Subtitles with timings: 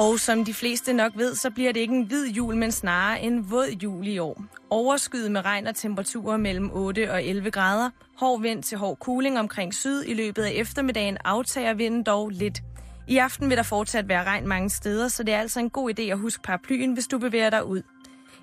[0.00, 3.20] Og som de fleste nok ved, så bliver det ikke en hvid jul, men snarere
[3.20, 4.44] en våd jul i år.
[4.70, 7.90] Overskyet med regn og temperaturer mellem 8 og 11 grader.
[8.16, 10.04] Hård vind til hård kuling omkring syd.
[10.06, 12.62] I løbet af eftermiddagen aftager vinden dog lidt.
[13.08, 15.98] I aften vil der fortsat være regn mange steder, så det er altså en god
[15.98, 17.82] idé at huske paraplyen, hvis du bevæger dig ud.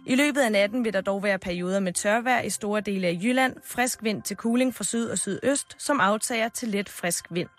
[0.05, 3.19] I løbet af natten vil der dog være perioder med tørvejr i store dele af
[3.23, 7.49] Jylland, frisk vind til kuling fra syd og sydøst, som aftager til let frisk vind.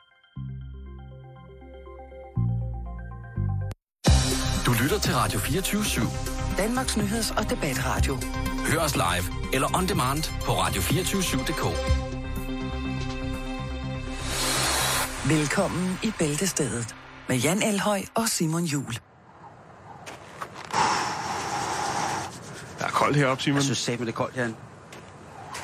[4.82, 6.56] Lytter til Radio 24 /7.
[6.56, 8.18] Danmarks Nyheds- og Debatradio.
[8.72, 11.64] Hør os live eller on demand på radio247.dk.
[15.28, 16.94] Velkommen i Bæltestedet
[17.28, 18.92] med Jan Elhøj og Simon Jul.
[22.78, 23.56] Der er koldt heroppe, Simon.
[23.56, 24.56] Jeg synes satme, det er koldt, Jan.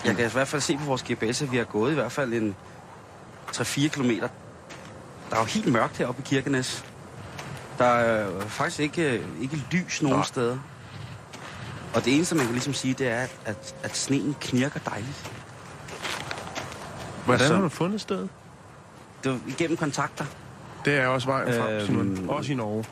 [0.05, 2.13] Jeg kan i hvert fald se på vores GPS, at vi har gået i hvert
[2.13, 2.57] fald en
[3.53, 4.29] 3-4 kilometer.
[5.31, 6.85] Der er jo helt mørkt heroppe i Kirkenes.
[7.79, 10.23] Der er øh, faktisk ikke, ikke lys nogen Nå.
[10.25, 10.59] steder.
[11.95, 15.31] Og det eneste, man kan ligesom sige, det er, at, at, sneen knirker dejligt.
[17.25, 18.29] Hvordan så- har du fundet stedet?
[19.25, 20.25] Det er igennem kontakter.
[20.85, 22.29] Det er også vejen frem, Øhm, Simon.
[22.29, 22.85] Også i Norge.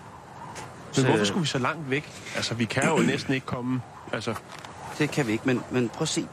[0.93, 2.11] så- Men hvorfor skulle vi så langt væk?
[2.37, 3.81] Altså, vi kan jo næsten ikke komme...
[4.13, 4.35] Altså,
[4.99, 6.27] Det kan vi ikke, men, men prøv at se.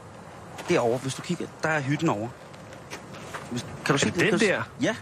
[0.68, 2.28] Derovre, hvis du kigger, der er hytten over.
[3.50, 4.30] Hvis- Kan du se Er det?
[4.32, 4.62] den se- der?
[4.82, 4.96] Ja.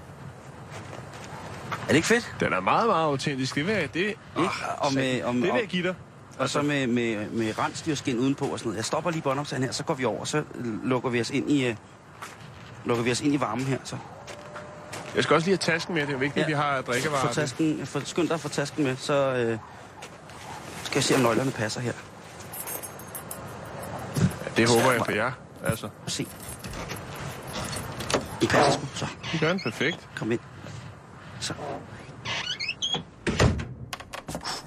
[1.72, 2.34] Er det ikke fedt?
[2.40, 3.54] den er meget, meget autentisk.
[3.54, 3.94] Det vil jeg...
[3.94, 4.16] Det, Ikke?
[4.78, 5.94] Og med, om, det vil jeg give dig.
[6.38, 8.76] og så med, med, med rensdyrskin udenpå og sådan noget.
[8.76, 10.42] Jeg stopper lige båndoptagen her, så går vi over, og så
[10.84, 11.76] lukker vi os ind i, uh,
[12.84, 13.78] lukker vi os ind i varmen her.
[13.84, 13.96] Så.
[15.14, 16.06] Jeg skal også lige have tasken med.
[16.06, 17.26] Det er vigtigt, at vi har drikkevarer.
[17.26, 19.58] Få tasken, for, skynd dig at få tasken med, så uh,
[20.84, 21.92] skal jeg se, om nøglerne passer her.
[24.44, 25.32] Ja, det håber jeg for jer.
[25.64, 26.26] Altså, se.
[28.42, 28.86] I passer sgu.
[28.94, 30.08] Så, vi gør den perfekt.
[30.16, 30.40] kom ind.
[31.48, 31.54] Så.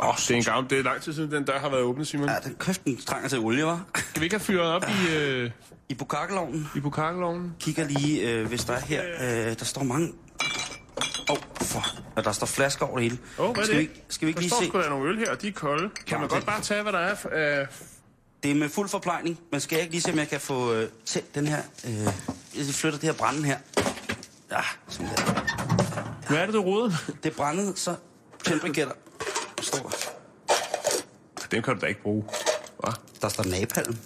[0.03, 0.69] Åh, oh, det er en gammel...
[0.69, 2.29] Det er lang tid siden, den dør har været åbnet, Simon.
[2.29, 3.85] Ja, den køften trænger til olie, var.
[3.95, 5.51] Skal vi ikke have fyret op i, øh,
[5.89, 6.69] I bukakkelovnen.
[6.75, 7.55] i bukakkelovnen?
[7.59, 9.03] kigger lige, øh, hvis der er her.
[9.49, 10.07] Øh, der står mange...
[11.29, 11.85] Åh, oh, for...
[12.15, 13.17] Og der står flasker over det hele.
[13.39, 13.77] Åh, oh, hvad er skal det?
[13.77, 14.67] Vi, ikke- skal vi ikke der lige står se?
[14.67, 15.89] sgu da nogle øl her, og de er kolde.
[15.89, 17.15] Kan Ja, man det- godt bare tage, hvad der er?
[17.61, 17.67] Øh,
[18.43, 19.39] Det er med fuld forplejning.
[19.51, 21.61] Men skal jeg ikke lige se, om jeg kan få øh, tændt den her...
[21.87, 21.93] Øh,
[22.57, 23.57] jeg flytter det her brænde her.
[24.51, 25.40] Ja, sådan der.
[26.31, 26.91] Hvad er det, du roder?
[27.23, 27.95] Det brændet, så
[28.43, 28.93] tændbriketter.
[29.57, 29.91] Der står,
[31.51, 32.23] Dem kan du da ikke bruge.
[32.79, 32.91] Hva?
[33.21, 33.97] der står napalm.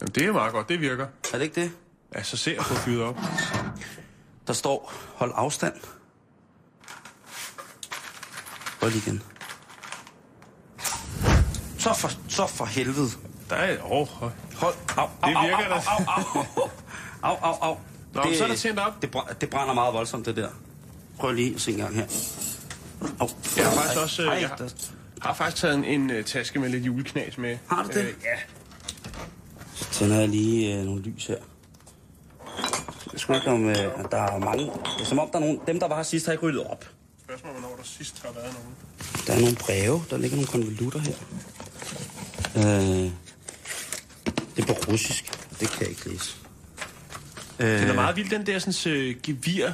[0.00, 0.68] Jamen, det er meget godt.
[0.68, 1.06] Det virker.
[1.32, 1.70] Er det ikke det?
[2.14, 3.16] Ja, så se at få fyret op.
[4.46, 5.74] Der står, hold afstand.
[8.82, 9.22] Lige igen.
[11.78, 13.08] Så for, så for helvede.
[13.50, 13.82] Der er...
[13.84, 13.90] Åh,
[14.22, 14.74] oh, Hold.
[14.96, 16.68] Au, au, Det virker au, au, au,
[17.22, 17.78] au, au, au, au.
[18.14, 19.02] Nå, så er det tændt op.
[19.02, 20.48] Det, br- det brænder meget voldsomt, det der.
[21.18, 22.06] Prøv lige at se en gang her.
[23.20, 23.28] Au.
[23.56, 24.22] Jeg har faktisk også...
[24.22, 24.70] øh, Ej, Jeg har,
[25.22, 27.58] har faktisk taget en, en uh, taske med lidt juleknas med.
[27.66, 27.96] Har du det?
[27.96, 28.36] Øh, ja.
[29.74, 31.36] Så tænder jeg lige øh, nogle lys her.
[33.34, 33.76] Ikke om, øh,
[34.10, 34.64] der er mange...
[34.64, 35.60] Det er som om, der er nogen...
[35.66, 36.84] Dem, der var her sidst, har ikke ryddet op.
[37.24, 38.74] Spørgsmål, hvornår der sidst har været nogen.
[39.26, 40.02] Der er nogle breve.
[40.10, 41.14] Der ligger nogle konvolutter her.
[42.56, 43.10] Øh,
[44.56, 45.32] det er på russisk.
[45.60, 46.36] Det kan jeg ikke læse.
[47.58, 49.72] Øh, Den er meget vild, den der sådan, uh, gevir,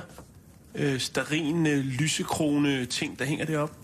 [0.81, 3.75] uh, starin, uh, lysekrone ting, der hænger deroppe.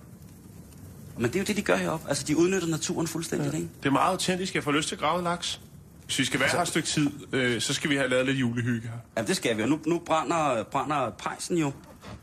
[1.17, 2.09] Men det er jo det, de gør heroppe.
[2.09, 3.57] Altså, de udnytter naturen fuldstændig, ja.
[3.57, 3.69] ikke?
[3.83, 4.55] Det er meget autentisk.
[4.55, 5.61] Jeg får lyst til at grave laks.
[6.05, 8.39] Hvis vi skal være her et stykke tid, øh, så skal vi have lavet lidt
[8.39, 8.97] julehygge her.
[9.17, 9.63] Jamen, det skal vi.
[9.63, 11.73] Og nu, nu brænder, brænder pejsen jo.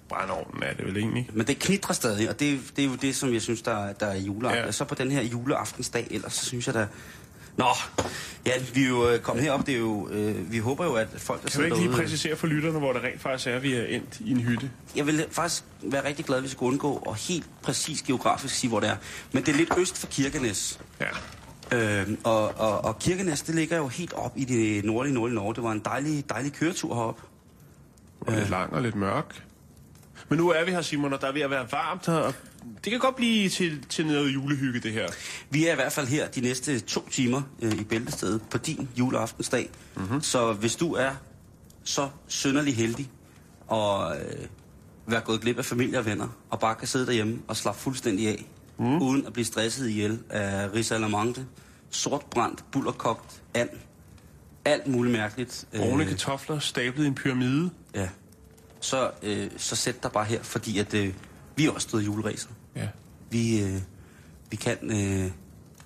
[0.10, 1.30] Brændeovnen er det vel egentlig.
[1.34, 4.06] Men det knitrer stadig, og det, det er jo det, som jeg synes, der, der
[4.06, 4.60] er juleaften.
[4.60, 4.66] Ja.
[4.66, 4.72] Ja.
[4.72, 6.88] Så på den her juleaftensdag, ellers så synes jeg, der...
[7.58, 7.66] Nå,
[8.46, 9.66] ja, vi er jo øh, kommet herop.
[9.66, 12.02] Det er jo, øh, vi håber jo, at folk, der Kan du ikke lige derude-
[12.02, 14.72] præcisere for lytterne, hvor det rent faktisk er, at vi er endt i en hytte?
[14.96, 18.70] Jeg vil faktisk være rigtig glad, hvis vi skulle undgå og helt præcis geografisk sige,
[18.70, 18.96] hvor det er.
[19.32, 20.80] Men det er lidt øst for Kirkenes.
[21.72, 21.98] Ja.
[22.02, 25.56] Øh, og, og, og Kirkenes, det ligger jo helt op i det nordlige nordlige Norge.
[25.56, 27.22] Det var en dejlig, dejlig køretur herop.
[28.22, 29.44] Og lidt lang og lidt mørk.
[30.30, 32.14] Men nu er vi her, Simon, og der er ved at være varmt her.
[32.14, 32.34] og
[32.84, 35.08] Det kan godt blive til, til noget julehygge, det her.
[35.50, 38.90] Vi er i hvert fald her de næste to timer øh, i Bæltestedet på din
[38.96, 39.70] juleaftensdag.
[39.96, 40.22] Mm-hmm.
[40.22, 41.12] Så hvis du er
[41.84, 43.10] så synderlig heldig
[43.68, 44.46] og øh,
[45.06, 48.28] være gået glip af familie og venner, og bare kan sidde derhjemme og slappe fuldstændig
[48.28, 48.46] af,
[48.80, 49.02] mm.
[49.02, 51.46] uden at blive stresset ihjel af risalamande,
[51.90, 53.70] sortbrændt, bullerkogt, and,
[54.66, 55.66] alt muligt mærkeligt.
[55.78, 57.70] Brune kartofler stablet i en pyramide.
[57.96, 58.10] ja.
[58.80, 61.14] Så, øh, så sæt dig bare her, fordi at, øh,
[61.56, 62.50] vi er også stået juleræset.
[62.76, 62.88] Ja.
[63.32, 63.82] Vi, øh,
[64.50, 64.78] vi kan...
[64.84, 65.32] Øh,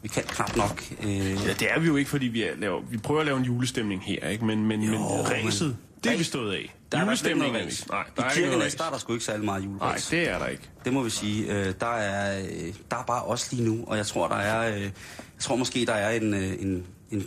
[0.04, 0.84] vi kan knap nok.
[1.04, 3.38] Øh, ja, det er vi jo ikke, fordi vi, er, laver, vi prøver at lave
[3.40, 4.46] en julestemning her, ikke?
[4.46, 6.76] Men, men, men Jo, ræset, Det er vi stået af.
[6.92, 7.68] Der er Julestemning ikke er vi.
[7.70, 7.90] ræs.
[7.90, 9.72] Nej, der I er ikke noget Kirkenes, der er der sgu ikke særlig meget Nej,
[9.74, 10.08] juleræs.
[10.08, 10.70] det er der ikke.
[10.86, 11.54] Det må vi sige.
[11.54, 14.76] Øh, der, er, øh, der er bare os lige nu, og jeg tror, der er,
[14.76, 14.92] øh, jeg
[15.40, 17.24] tror måske, der er en, øh, en, en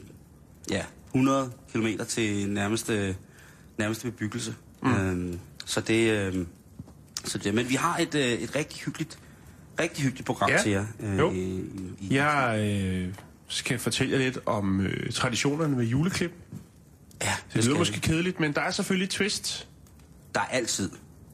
[0.70, 3.16] ja, 100 km til nærmeste,
[3.78, 4.54] nærmeste bebyggelse.
[4.82, 4.94] Mm.
[4.94, 6.46] Øhm, så det, øh,
[7.24, 9.18] så det, men vi har et, øh, et rigtig hyggeligt,
[9.80, 10.58] rigtig hyggeligt program Ja.
[10.62, 10.86] til jer.
[11.00, 11.30] Øh, Jo.
[11.32, 11.36] i,
[12.00, 13.14] i, Jeg øh,
[13.48, 16.32] skal fortælle jer lidt om øh, traditionerne med juleklip.
[17.22, 18.00] ja, Det lyder skal måske vi.
[18.00, 19.68] kedeligt, men der er selvfølgelig et twist.
[20.34, 20.90] Der er altid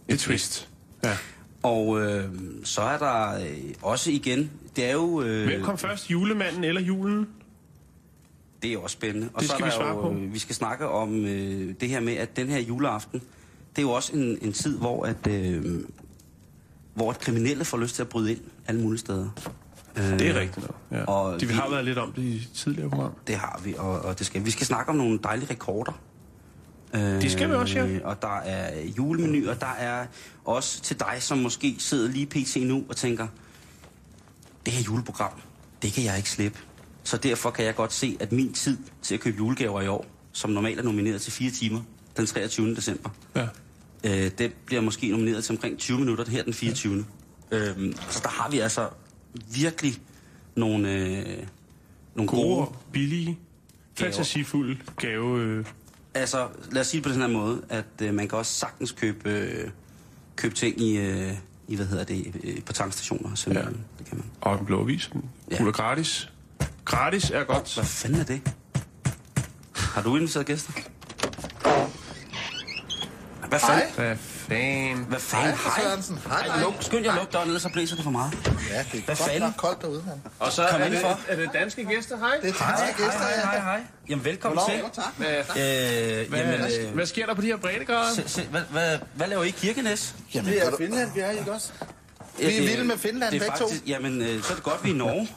[0.09, 0.69] Et twist.
[1.05, 1.17] Ja.
[1.62, 2.25] Og øh,
[2.65, 5.23] så er der øh, også igen, det er jo...
[5.23, 7.27] Øh, Hvem kom først, julemanden eller julen?
[8.62, 9.29] Det er også spændende.
[9.35, 10.15] Og Det så skal er vi der svare jo, på.
[10.15, 13.23] øh, Vi skal snakke om øh, det her med, at den her juleaften,
[13.70, 15.84] det er jo også en, en tid, hvor at, øh,
[16.94, 19.28] hvor at kriminelle får lyst til at bryde ind alle mulige steder.
[19.96, 20.76] Øh, Det er rigtigt nok.
[20.90, 21.05] Ja.
[21.05, 23.12] Og De, vi har været lidt om det i tidligere program.
[23.26, 24.50] Det har vi, og, og det skal vi.
[24.50, 25.93] skal snakke om nogle dejlige rekorder.
[26.94, 27.99] Øh, Det skal vi også, ja.
[28.05, 30.06] Og der er julemenu, og der er
[30.44, 32.56] også til dig, som måske sidder lige pt.
[32.56, 33.26] nu og tænker,
[34.67, 35.32] det her juleprogram,
[35.82, 36.58] det kan jeg ikke slippe.
[37.05, 40.06] Så derfor kan jeg godt se, at min tid til at købe julegaver i år,
[40.32, 41.81] som normalt er nomineret til fire timer,
[42.20, 42.75] den 23.
[42.76, 43.46] december, Ja.
[44.05, 47.05] øh, det bliver måske nomineret til omkring 20 minutter her den 24.
[47.50, 48.88] Øhm, så der har vi altså
[49.55, 49.94] virkelig
[50.56, 51.25] nogle, øh,
[52.14, 53.38] nogle Gode, gode billige,
[53.96, 54.12] Gaver.
[54.12, 55.40] fantasifulde gave...
[55.40, 55.64] Øh,
[56.14, 58.93] Altså, lad os sige det på den her måde, at øh, man kan også sagtens
[58.93, 59.70] købe, øh,
[60.37, 61.32] købe ting i, øh,
[61.69, 63.34] i, hvad hedder det, øh, på tankstationer.
[63.34, 63.58] Så, Ja.
[63.58, 63.64] ja.
[63.99, 64.26] Det kan man.
[64.40, 65.11] og en blå avis.
[65.12, 65.64] Den Ja.
[65.64, 65.70] ja.
[65.70, 66.31] gratis.
[66.84, 67.75] Gratis er godt.
[67.75, 68.40] Hvad fanden er det?
[69.72, 70.72] Har du inviteret gæster?
[73.50, 73.94] Hvad fanden?
[73.97, 75.05] Hvad fanden?
[75.08, 75.56] Hvad fanden?
[75.56, 76.19] Hej, Sørensen.
[76.29, 78.32] Hej, Ej, luk, skynd jer døren, ellers så blæser det for meget.
[78.44, 79.41] Ja, det er Hvad godt fanden?
[79.41, 80.19] nok koldt derude, mand.
[80.38, 82.29] Og så Kom er det, er det danske gæster, hej?
[82.43, 83.61] Det er danske gæster, ja.
[83.61, 83.81] hej.
[84.08, 84.81] Jamen, velkommen til.
[84.93, 85.05] tak.
[85.19, 85.25] Øh,
[86.29, 88.44] Hvad, jamen, hvad, øh, hvad sker der på de her breddegrader?
[88.50, 90.14] hvad, hvad, hvad laver I i Kirkenes?
[90.35, 91.69] Jamen, Det er Finland, vi er, ikke også?
[92.38, 93.64] Vi er vilde med Finland, det er begge to.
[93.69, 95.29] faktisk, Jamen, øh, så er det godt, vi er i Norge.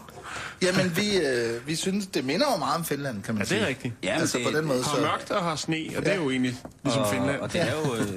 [0.62, 3.58] Jamen, vi, øh, vi synes, det minder jo meget om Finland, kan man Ja, sige.
[3.60, 3.94] det er rigtigt.
[4.04, 5.02] Jamen, altså det, på den måde, Har så...
[5.02, 7.40] mørkt og har sne, og det er jo egentlig ligesom og, Finland.
[7.40, 7.96] Og det er jo...
[7.96, 8.08] Øh,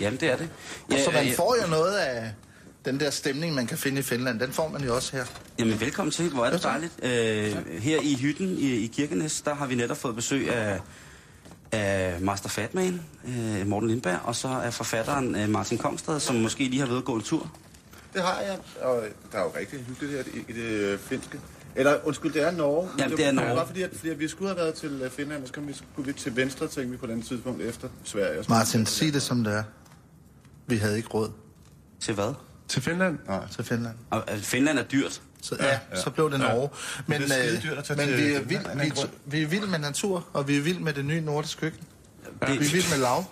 [0.00, 0.48] jamen, det er det.
[0.92, 2.32] Ja, Så man ja, får jo noget af
[2.84, 4.40] den der stemning, man kan finde i Finland.
[4.40, 5.24] Den får man jo også her.
[5.58, 6.28] Jamen, velkommen til.
[6.30, 6.92] Hvor er det Ja, dejligt.
[7.02, 10.80] Øh, her i hytten i, i Kirkenes, der har vi netop fået besøg af,
[11.72, 16.64] af Master Fatman, øh, Morten Lindberg, og så er forfatteren øh, Martin Kongstad, som måske
[16.64, 17.50] lige har været at gå en tur.
[18.14, 21.38] Det har jeg, og der er jo rigtig hyggeligt her i, i det øh, finske.
[21.78, 22.88] Eller undskyld, det er Norge.
[22.90, 23.54] men Jamen, det er Norge.
[23.54, 25.68] Bare fordi, at, fordi at vi skulle have været til øh, Finland, og så kom
[25.68, 28.38] vi, skulle vi til venstre, tænkte vi på den tidspunkt efter Sverige.
[28.38, 29.62] og så- Martin, sig det som det er.
[30.66, 31.30] Vi havde ikke råd
[32.00, 32.34] Til hvad?
[32.68, 33.18] Til Finland?
[33.52, 33.94] til Finland.
[34.10, 35.22] Og, øh, Finland er dyrt.
[35.42, 36.68] Så, ja, så blev det Norge.
[37.06, 39.78] Men, Det er øh, tage men til vi, er vild, vi, vi er vild med
[39.78, 41.80] natur, og vi er vild med det nye nordiske køkken.
[42.24, 43.24] Det, Vi er vild med lav.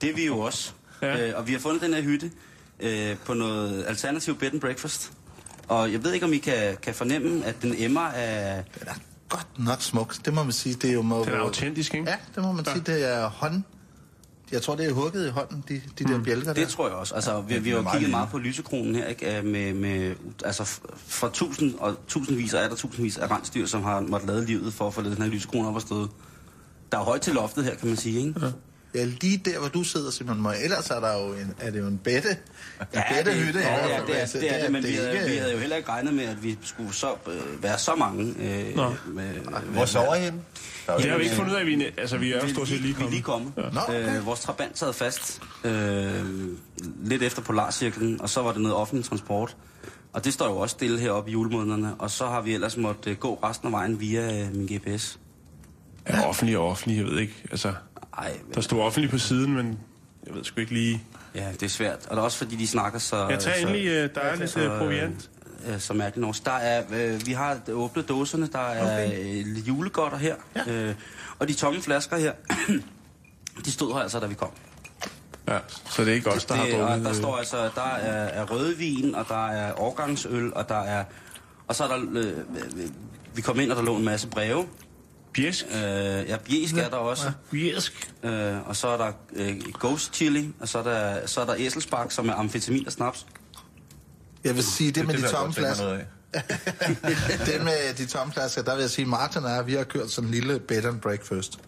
[0.00, 0.72] det er vi jo også.
[1.02, 1.06] Ja.
[1.16, 1.28] Ja.
[1.28, 2.30] Øh, og vi har fundet den her hytte
[2.80, 5.12] øh, på noget alternativ bed and breakfast.
[5.68, 8.64] Og jeg ved ikke, om I kan, kan fornemme, at den emmer af...
[8.80, 8.94] Den er
[9.28, 10.16] godt nok smuk.
[10.24, 10.74] Det må man sige.
[10.74, 12.10] Det er jo må, Den er autentisk, ikke?
[12.10, 12.80] Ja, det må man sige.
[12.86, 13.62] Det er hånd.
[14.52, 16.60] Jeg tror, det er hugget i hånden, de, de der bjælker der.
[16.60, 17.14] Det tror jeg også.
[17.14, 19.38] Altså, vi, vi har jo meget kigget meget på lysekronen her, ikke?
[19.38, 20.14] Øh, Med, med,
[20.44, 24.28] altså, f- fra tusind og tusindvis og er der tusindvis af rensdyr, som har måttet
[24.30, 26.08] lade livet for at få den her lysekrone op at stå.
[26.92, 28.34] Der er højt til loftet her, kan man sige, ikke?
[28.40, 28.46] Ja,
[28.96, 30.56] Ja, lige der, hvor du sidder, Simon Møg.
[30.64, 32.28] Ellers er, der jo en, er det jo en bedte.
[32.30, 32.36] En
[32.94, 33.58] det, bedtehytte.
[33.60, 35.52] ja, i ja, hvert det, er, det er det, men vi, havde, ikke- vi havde
[35.52, 38.34] jo heller ikke regnet med, at vi skulle så, øh, være så mange.
[38.40, 38.94] Øh, Nå.
[39.06, 39.24] med,
[39.72, 40.40] Hvor sover I henne?
[40.98, 42.68] Det har vi ikke øh, fundet ud af, vi, er- altså vi er jo stort
[42.68, 43.54] set lige Vi er lige kommet.
[43.54, 43.74] kommet.
[43.74, 44.16] Nå, okay.
[44.16, 46.24] øh, vores trabant sad fast øh,
[47.04, 49.56] lidt efter Polarcirklen, og så var det noget offentlig transport.
[50.12, 53.10] Og det står jo også stille heroppe i julemånederne, og så har vi ellers måtte
[53.10, 55.18] øh, gå resten af vejen via øh, min GPS.
[56.08, 57.34] Ja, offentlig og offentlig, jeg ved ikke.
[57.50, 57.72] Altså,
[58.18, 59.78] Ej, der stod offentlig på siden, men
[60.26, 61.02] jeg ved sgu ikke lige...
[61.34, 62.06] ja, det er svært.
[62.06, 63.28] Og det er også fordi, de snakker så...
[63.28, 65.30] Jeg tager så, endelig, øh, der er lidt så, øh, proviant.
[65.66, 66.44] øh, så mærkeligt norsk.
[66.44, 69.44] Der er, øh, vi har åbnet dåserne, der er okay.
[69.68, 70.72] julegodter her, ja.
[70.72, 70.94] øh,
[71.38, 72.32] og de tomme flasker her,
[73.64, 74.50] de stod her altså, da vi kom.
[75.48, 75.58] Ja,
[75.90, 77.04] så det er ikke os, der har det, og drukket...
[77.04, 81.04] der øh, står altså, der er, er rødvin, og der er årgangsøl, og der er...
[81.68, 82.06] Og så er der...
[82.12, 82.32] Øh,
[83.34, 84.66] vi kom ind, og der lå en masse breve.
[85.36, 85.66] Bjæsk.
[85.70, 85.80] Øh,
[86.28, 87.32] ja, bjæsk er der også.
[87.50, 88.12] Bjæsk.
[88.22, 91.54] Øh, og så er der øh, ghost chili, og så er der, så er der
[91.58, 93.26] æselsbak, som er amfetamin og snaps.
[94.44, 95.86] Jeg vil sige, det med Det de tomme flasker.
[97.46, 100.10] det med de tomme flasker, der vil jeg sige, Martin og jeg, vi har kørt
[100.10, 101.58] sådan en lille bed and breakfast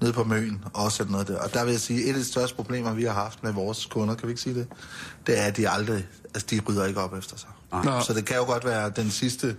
[0.00, 1.38] nede på Møn, og også sådan noget der.
[1.38, 3.86] Og der vil jeg sige, et af de største problemer, vi har haft med vores
[3.86, 4.66] kunder, kan vi ikke sige det,
[5.26, 7.48] det er, at de aldrig, altså de rydder ikke op efter sig.
[7.84, 8.00] Nå.
[8.00, 9.56] Så det kan jo godt være den sidste,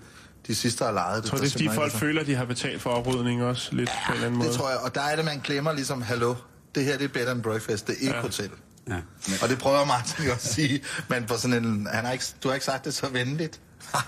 [0.47, 1.29] de sidste har lejet det.
[1.29, 3.75] Tror, der det er fordi folk ikke- føler, at de har betalt for oprydning også,
[3.75, 4.49] lidt på en eller anden måde.
[4.49, 6.35] Det tror jeg, og der er det, man glemmer ligesom, hallo,
[6.75, 8.21] det her det er bed and breakfast, det er ikke ja.
[8.21, 8.49] hotel.
[8.89, 8.95] Ja.
[9.41, 12.47] Og det prøver Martin jo at sige, men på sådan en, han har ikke, du
[12.47, 13.59] har ikke sagt det så venligt.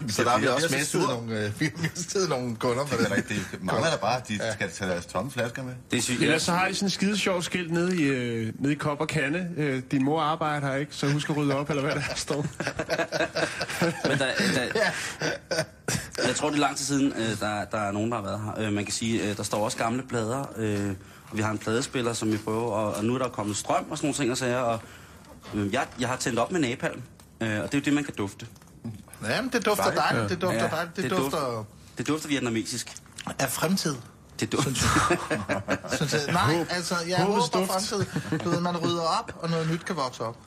[0.10, 1.08] Så der har vi også mistet sur.
[1.14, 3.18] nogle, øh, vi har mistet nogle kunder på Det det.
[3.18, 3.22] er.
[3.22, 5.74] Det mangler der bare, at de skal tage deres tomme flasker med.
[5.92, 8.74] Det synes Ellers så har I sådan en skide sjov skilt nede i, øh, nede
[8.74, 9.48] i kop og kande.
[9.58, 10.96] Øh, din mor arbejder her, ikke?
[10.96, 12.46] Så husk at rydde op, eller hvad der står.
[14.10, 14.82] men der, der,
[16.28, 18.42] jeg tror, det er lang tid siden, øh, der, der er nogen, der har været
[18.58, 18.68] her.
[18.68, 20.90] Øh, man kan sige, øh, der står også gamle plader, øh,
[21.32, 23.86] og vi har en pladespiller, som vi prøver, og, og nu er der kommet strøm
[23.90, 24.80] og sådan nogle ting og sager, og
[25.54, 27.02] øh, jeg, jeg har tændt op med napalm,
[27.42, 28.46] øh, og det er jo det, man kan dufte.
[29.30, 31.66] Ja, men det dufter dejligt, det dufter dejligt, det, det dufter
[31.98, 32.96] Det dufter vietnamesisk.
[33.40, 33.96] af fremtid.
[34.40, 34.72] Det dufter...
[35.96, 36.22] Synes jeg.
[36.34, 37.72] Nej, altså, jeg Håbets håber duft.
[37.72, 38.40] fremtid.
[38.40, 40.38] Du ved, man rydder op, og noget nyt kan vokse op.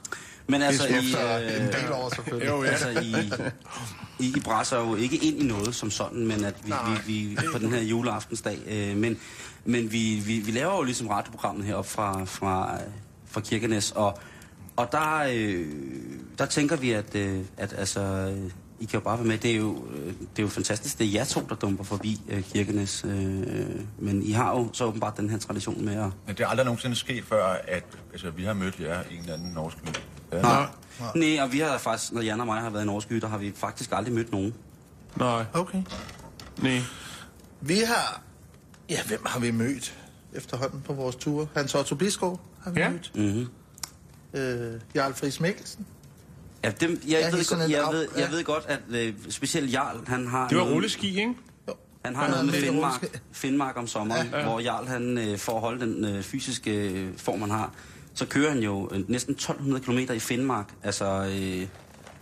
[0.46, 2.48] Men altså, i, Efter en øh, del år selvfølgelig.
[2.48, 2.70] Jo, ja.
[2.70, 3.30] altså I,
[4.18, 6.72] I, I brasser jo ikke ind i noget som sådan, men at vi,
[7.06, 9.18] vi, vi på den her juleaftensdag, øh, men,
[9.64, 12.78] men vi, vi, vi laver jo ligesom radioprogrammet heroppe fra, fra,
[13.30, 14.18] fra Kirkenes, og,
[14.76, 15.66] og der, øh,
[16.38, 18.50] der tænker vi, at, øh, at altså, øh,
[18.80, 19.38] I kan jo bare være med.
[19.38, 22.20] Det er jo, øh, det er jo fantastisk, det er jer to, der dumper forbi
[22.28, 26.10] øh, Kirkenes, øh, men I har jo så åbenbart den her tradition med at...
[26.26, 29.28] Men det er aldrig nogensinde sket før, at altså, vi har mødt jer i en
[29.30, 29.88] anden norsk by.
[30.32, 30.42] Ja.
[30.42, 30.66] Nej.
[31.14, 33.28] Nej, og vi har faktisk, når Jan og mig har været i Norsk By, der
[33.28, 34.54] har vi faktisk aldrig mødt nogen.
[35.16, 35.82] Nej, Okay.
[36.62, 36.80] nej.
[37.60, 38.22] Vi har...
[38.90, 39.98] Ja, hvem har vi mødt
[40.32, 41.46] efterhånden på vores ture?
[41.56, 42.88] Hans Otto Biskov har vi Ja.
[42.90, 43.12] mødt.
[43.14, 43.46] Mm-hmm.
[44.40, 45.86] Øh, Jarl Friis Mikkelsen.
[46.64, 48.20] Ja, dem, jeg, ja, ved, jeg, op- ved, ja.
[48.22, 50.48] jeg ved godt, at øh, specielt Jarl, han har...
[50.48, 51.34] Det var noget- rulleski, ikke?
[52.04, 53.20] Han har noget med Finnmark.
[53.32, 54.44] Finnmark om sommeren, ja, ja.
[54.44, 57.72] hvor Jarl, han, øh, for at holde den øh, fysiske øh, form, han har,
[58.14, 61.66] så kører han jo øh, næsten 1200 km i Finnmark, altså øh,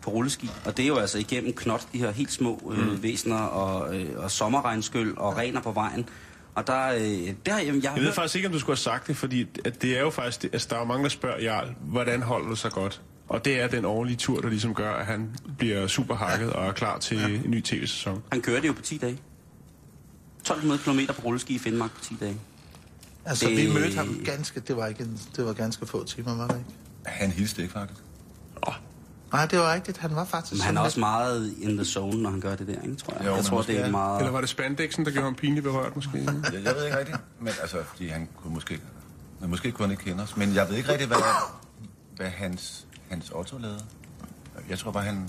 [0.02, 0.50] på rulleski.
[0.64, 3.02] Og det er jo altså igennem knot, de her helt små øh, mm.
[3.02, 6.08] væsener, og, øh, og sommerregnskyld og rener på vejen.
[6.54, 7.00] Og der, øh,
[7.46, 9.16] der jamen, jeg, har Jeg ved hørt- faktisk ikke, om du skulle have sagt det,
[9.16, 10.42] fordi at det er jo faktisk...
[10.42, 13.00] det- Altså, der er mange, der spørger Jarl, hvordan holder du sig godt?
[13.32, 16.66] Og det er den årlige tur, der ligesom gør, at han bliver super hakket og
[16.66, 18.22] er klar til en ny tv-sæson.
[18.32, 19.18] han kører det jo på 10 dage.
[20.40, 22.36] 1200 km på rulleski i Finnmark på 10 dage.
[23.24, 24.60] Altså, Det- vi mødte ham ganske...
[24.60, 26.70] Det var, ikke det var ganske få timer, var det ikke?
[27.06, 28.00] Han hilste ikke, faktisk.
[29.32, 29.98] Nej, det var rigtigt.
[29.98, 30.52] Han var faktisk...
[30.52, 33.14] Men han er også meget in the zone, når han gør det der, ikke, tror
[33.18, 33.26] jeg.
[33.26, 34.18] Jo, jeg tror, det er er- meget...
[34.18, 36.18] Eller var det spandexen, der gjorde ham pinligt berørt, måske?
[36.18, 38.80] Jeg, jeg ved ikke rigtigt, men altså, fordi han kunne måske...
[39.40, 41.18] Men måske kunne han ikke kende os, men jeg ved ikke rigtigt, hvad,
[42.16, 43.80] hvad hans, hans Otto lavede.
[44.68, 45.28] Jeg tror bare, han...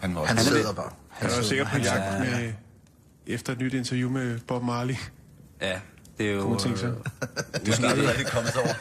[0.00, 0.28] Han var også...
[0.34, 0.90] Han er sidder bare.
[1.08, 2.52] Han var sidder- sikkert på han jagt med...
[3.26, 4.94] Efter et nyt interview med Bob Marley.
[5.60, 5.80] Ja,
[6.18, 6.42] det er jo...
[6.42, 6.92] Kunne tænke sig.
[7.52, 8.68] Det er sådan aldrig rigtig kommet over.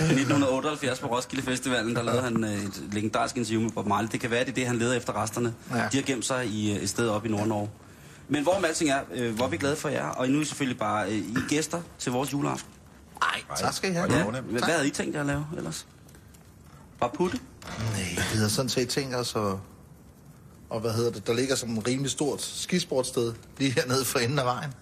[0.00, 4.08] I 1978 på Roskilde Festivalen, der lavede han øh, et legendarisk interview med Bob Marley.
[4.12, 5.54] Det kan være, det er det, han leder efter resterne.
[5.70, 5.76] Ja.
[5.92, 7.70] De har gemt sig i øh, et sted op i Nord-Norge.
[8.28, 10.44] Men hvor alting er, øh, hvor er vi glade for jer, og nu er I
[10.44, 12.72] selvfølgelig bare øh, I er gæster til vores juleaften.
[13.22, 14.12] Ej, tak skal I have.
[14.12, 14.24] Ja.
[14.24, 15.86] Hvad, hvad havde I tænkt jer at lave ellers?
[17.00, 17.38] Bare putte?
[17.78, 19.54] Nej, vi havde sådan set tænkt os at...
[20.70, 21.26] Og hvad hedder det?
[21.26, 24.74] Der ligger sådan et rimelig stort skisportsted lige hernede for enden af vejen.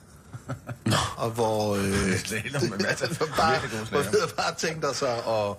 [1.17, 1.77] og hvor...
[1.77, 3.59] Øh, Slalom med masser af bare,
[3.91, 5.57] hvor vi havde bare tænkt os at, at,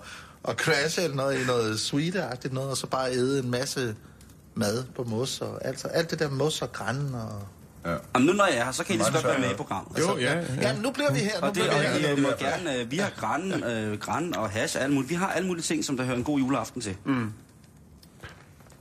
[0.48, 2.14] at crashe eller noget i noget sweet
[2.52, 3.96] noget, og så bare æde en masse
[4.54, 7.42] mad på mos, og altså alt det der mos og græn og...
[7.84, 7.96] Ja.
[8.14, 9.54] Jamen nu når jeg er her, så kan I lige så godt være med i
[9.54, 9.98] programmet.
[9.98, 10.34] Jo, ja.
[10.38, 10.44] ja.
[10.60, 11.40] Ja, nu bliver vi her.
[11.40, 12.16] Nu Og det, bliver vi og her.
[12.16, 15.10] I må gerne, øh, vi har græn, øh, græn og hash og alt muligt.
[15.10, 16.96] Vi har alle mulige ting, som der hører en god juleaften til.
[17.04, 17.32] Mm.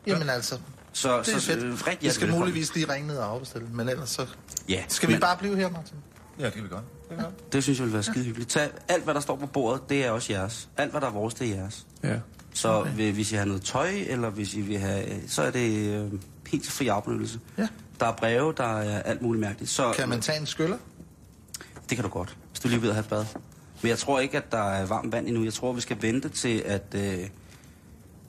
[0.08, 0.58] Jamen altså,
[0.94, 1.64] Så, det er så fedt.
[1.64, 4.26] øh, rigtig vi skal muligvis lige ringe ned og afbestille, men ellers så...
[4.70, 5.98] Ja, Skal vi men bare blive her, Martin?
[6.40, 6.84] Ja, det kan vi godt.
[7.02, 7.54] Det kan vi godt.
[7.54, 8.50] Det synes jeg vil være skide hyggeligt.
[8.50, 10.70] Tag alt, hvad der står på bordet, det er også jeres.
[10.78, 11.86] Alt, hvad der er vores, det er jeres.
[12.04, 12.16] ja.
[12.54, 13.12] Så okay.
[13.14, 15.10] hvis I har noget tøj, eller hvis I vil have...
[15.10, 16.12] øh, Så er det øh,
[16.48, 17.40] helt fri afbenyttelse.
[17.58, 17.68] Ja.
[18.00, 19.72] Der er breve, der er alt muligt mærkeligt.
[19.72, 20.78] Så, Kan man tage en skyller?
[21.90, 23.26] Det kan du godt, hvis du lige ved at have bad.
[23.82, 25.44] Men jeg tror ikke, at der er varmt vand endnu.
[25.44, 26.84] Jeg tror, vi skal vente til, at...
[26.96, 27.30] Øh,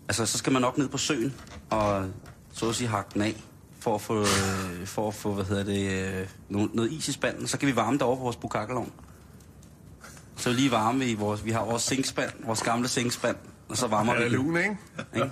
[0.08, 1.34] altså, så skal man nok ned på søen,
[1.70, 2.06] og
[2.52, 3.36] så at sige hakke den af,
[3.80, 7.12] for at få, øh, for at få hvad hedder det, øh, noget, noget is i
[7.12, 7.46] spanden.
[7.46, 8.92] Så kan vi varme det over på vores bukakkelovn.
[10.36, 11.44] Så lige varme i vores...
[11.44, 13.36] Vi har vores zinkspand, vores gamle zinkspand,
[13.70, 14.32] og så varmer vi er den.
[14.32, 14.76] lun, ikke?
[15.14, 15.30] Ikke?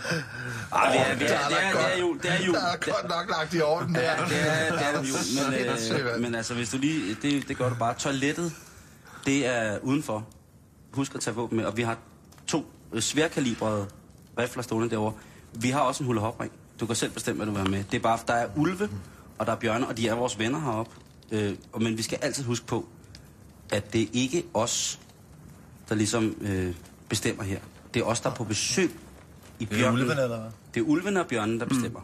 [0.73, 2.19] Ah, det er, det er, det er, det er jul.
[2.23, 2.55] Det er jul.
[2.55, 4.01] Der er godt nok lagt i orden der.
[4.01, 6.01] Ja, det er, det er jul.
[6.01, 7.17] Men, øh, men altså, hvis du lige...
[7.23, 7.95] Det, det gør du bare.
[7.95, 8.53] Toilettet,
[9.27, 10.27] det er udenfor.
[10.93, 11.65] Husk at tage våben med.
[11.65, 11.97] Og vi har
[12.47, 13.87] to øh, sværkalibrede
[14.39, 15.13] rifler stående derovre.
[15.55, 16.53] Vi har også en hulehopring.
[16.81, 17.85] Du kan selv bestemme, hvad du vil have med.
[17.91, 18.89] Det er bare, der er ulve,
[19.39, 20.93] og der er bjørne, og de er vores venner heroppe.
[21.33, 22.89] Øh, og- men vi skal altid huske på,
[23.73, 25.01] at det er ikke os,
[25.89, 26.75] der ligesom øh,
[27.09, 27.59] bestemmer her.
[27.95, 28.91] Det er os, der er på besøg
[29.59, 30.01] i Det er bjørnen.
[30.01, 30.51] ulvene, eller hvad?
[30.75, 32.01] Det er ulvene og bjørnen, der bestemmer.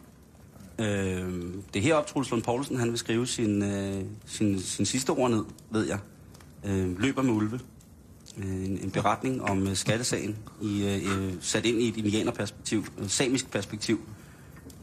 [0.79, 0.85] Mm.
[0.85, 5.11] Øh, det er heroppe, Troels Lund Poulsen, han vil skrive sin, øh, sin, sin sidste
[5.11, 5.99] ord ned, ved jeg.
[6.65, 7.61] Øh, løber med ulve.
[8.39, 12.85] øh, en, en beretning om øh, skattesagen, i, øh, øh, sat ind i et indianerperspektiv,
[13.03, 14.01] et samisk perspektiv.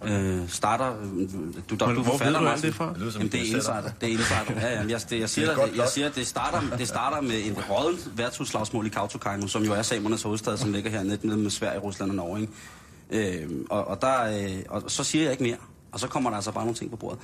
[0.03, 0.93] Øh, starter...
[1.01, 1.33] Øh,
[1.69, 2.63] du, der, Hvor- du hvor forfatter, ved du alt Martin.
[2.63, 2.93] det fra?
[2.93, 3.81] Det Jamen, det er en insider.
[4.01, 4.37] Det er insider.
[4.61, 7.21] Ja, ja, jeg, det, jeg siger, Det godt det, jeg siger det, starter, det starter
[7.21, 11.37] med en rådent værtshusslagsmål i Kautokeino, som jo er samernes hovedstad, som ligger her nede
[11.37, 12.41] med Sverige, Rusland og Norge.
[12.41, 13.43] Ikke?
[13.43, 15.57] Øh, og, og, der, øh, og så siger jeg ikke mere.
[15.91, 17.19] Og så kommer der altså bare nogle ting på bordet.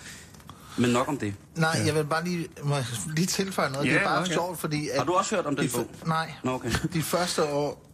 [0.78, 1.34] Men nok om det.
[1.56, 3.86] Nej, jeg vil bare lige, må jeg lige tilføje noget.
[3.88, 4.32] Ja, det er bare okay.
[4.34, 4.90] sjovt, fordi...
[4.90, 5.88] At Har du også hørt om den de, bog?
[6.06, 6.32] Nej.
[6.44, 6.72] Nå, okay.
[6.94, 7.86] De første år,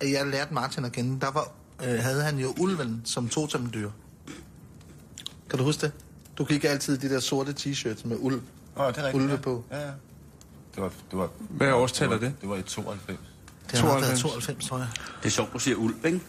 [0.00, 1.48] at jeg lærte Martin at kende, der var,
[1.84, 3.90] øh, havde han jo ulven som totemdyr.
[5.50, 5.92] Kan du huske det?
[6.38, 8.42] Du gik altid i de der sorte t-shirts med ulv.
[8.76, 9.14] Åh, det er rigtigt.
[9.22, 9.40] Ulve ja.
[9.40, 9.64] på.
[9.70, 9.86] Ja, ja.
[10.74, 12.20] Det var, det var, Hvad årstal er det?
[12.22, 12.48] var- det?
[12.48, 13.18] Var i 92.
[13.70, 14.22] Det har nok været 92.
[14.56, 14.88] 92, tror jeg.
[15.22, 16.20] Det er sjovt, du siger ulv, ikke?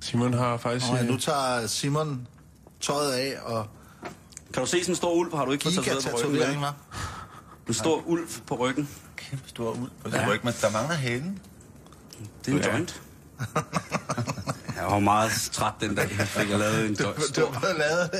[0.00, 0.90] Simon har faktisk...
[0.90, 2.26] Og ja, øh, nu tager Simon
[2.80, 3.66] tøjet af, og
[4.54, 5.34] Kan du se sådan en stor ulv?
[5.36, 6.64] Har du ikke fået tatoveret på ryggen?
[6.64, 6.72] hva'?
[7.68, 8.88] En stor ulv på ryggen.
[9.16, 10.28] Kæmpe stor ud på ja.
[10.28, 11.38] ryg, men der mangler halen.
[12.44, 12.72] Det er en Ja.
[12.72, 13.02] joint.
[14.80, 17.16] Jeg var meget træt den dag, jeg fik lavet en Du, joint.
[17.18, 18.10] du Stor, har lavet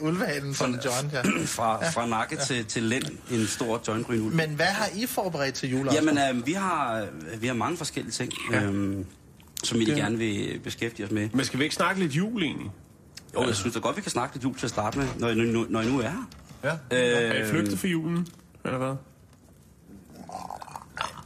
[0.00, 1.20] øh, ulvehalen som joint, ja.
[1.46, 4.34] fra, fra nakke til, til lænd, en stor jointgryn ulv.
[4.34, 6.16] Men hvad har I forberedt til juleaften?
[6.18, 7.00] Jamen, øh, vi, har,
[7.32, 8.62] øh, vi har mange forskellige ting, ja.
[8.62, 9.04] øh,
[9.64, 11.28] som vi Det- gerne vil beskæftige os med.
[11.32, 12.70] Men skal vi ikke snakke lidt jul egentlig?
[13.34, 15.28] Jo, jeg synes da godt, vi kan snakke lidt jul til at starte med, når
[15.28, 16.28] I nu, når I nu er her.
[16.64, 16.72] Ja.
[16.90, 18.26] Er I Øh, flygtet for julen?
[18.64, 18.94] Eller hvad?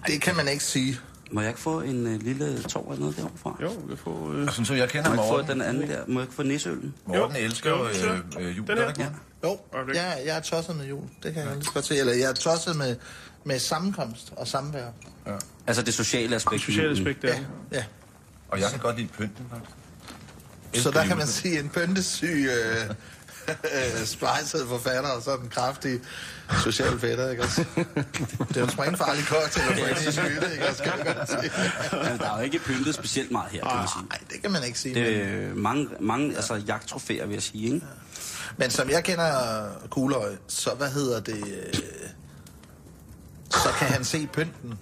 [0.07, 0.99] Det kan man ikke sige.
[1.33, 3.57] Må jeg ikke få en øh, lille tår eller noget derovre fra?
[3.63, 4.33] Jo, vi får...
[4.33, 4.47] Øh...
[4.47, 6.01] Og sådan så jeg kender Må jeg ikke få den anden der?
[6.07, 6.95] Må jeg ikke få nisseøllen?
[7.07, 7.43] Morten Jo.
[7.43, 8.19] elsker jo øh,
[8.49, 8.67] øh, jul.
[8.67, 8.93] Den gør her.
[8.93, 9.11] du ikke?
[9.45, 9.59] Jo,
[9.95, 11.03] jeg, jeg er tosset med jul.
[11.23, 11.97] Det kan jeg lige godt se.
[11.99, 12.97] Eller jeg er tosset med,
[13.45, 14.87] med sammenkomst og samvær.
[15.67, 16.63] Altså det sociale aspekt.
[16.63, 17.39] i Sociale aspekt, Ja, der.
[17.73, 17.85] ja.
[18.49, 20.85] Og jeg kan godt lide pynten, faktisk.
[20.85, 22.95] Så der kan man sige en pyntesyg, øh, øh,
[24.05, 26.01] splejset forfatter og sådan en kraftig
[26.65, 27.65] social fætter, ikke også?
[28.49, 30.83] Det er jo en springfarlig cocktail at få ind i skytte, ikke også?
[31.93, 34.07] Men der er jo ikke pyntet specielt meget her, kan man sige.
[34.09, 34.95] Nej, det kan man ikke sige.
[34.95, 37.75] Det Men, er mange, mange altså, jagttrofæer, vil jeg sige.
[37.75, 37.87] Ikke?
[38.57, 41.45] men som jeg kender Kugløj, så hvad hedder det...
[41.49, 41.75] Øh,
[43.51, 44.79] så kan han se pynten,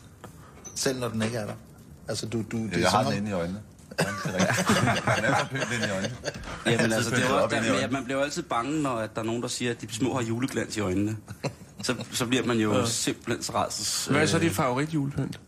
[0.74, 1.54] selv når den ikke er der.
[2.08, 3.60] Altså, du, du, det er Jeg har som den inde i øjnene.
[3.98, 5.04] Ja, det er rigtigt.
[5.04, 6.14] Han er så pynt inde i øjnene.
[6.66, 9.20] Jamen, altså, det er jo, der, ja, man bliver jo altid bange, når at der
[9.20, 11.16] er nogen, der siger, at de små har juleglans i øjnene.
[11.82, 14.06] Så, så bliver man jo simpelthen så rædsels...
[14.06, 15.40] Hvad er så øh, dit favorit julepynt?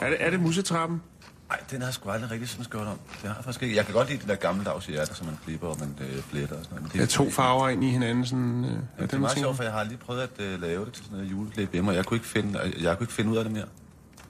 [0.00, 1.02] Er det, er det musetrappen?
[1.48, 2.98] Nej, den har jeg sgu aldrig rigtig sådan skørt om.
[3.12, 3.76] Det har jeg faktisk ikke.
[3.76, 6.56] Jeg kan godt lide det der gammeldags hjerte, som man flipper og man øh, fletter
[6.56, 6.94] og sådan noget.
[6.94, 8.64] Men Det er to farver ind i hinanden, sådan...
[8.64, 10.84] Øh, Ja, er det er meget sjovt, for jeg har lige prøvet at øh, lave
[10.84, 13.30] det til sådan noget juleklip hjemme, og jeg kunne ikke finde, jeg, kunne ikke finde
[13.30, 13.64] ud af det mere.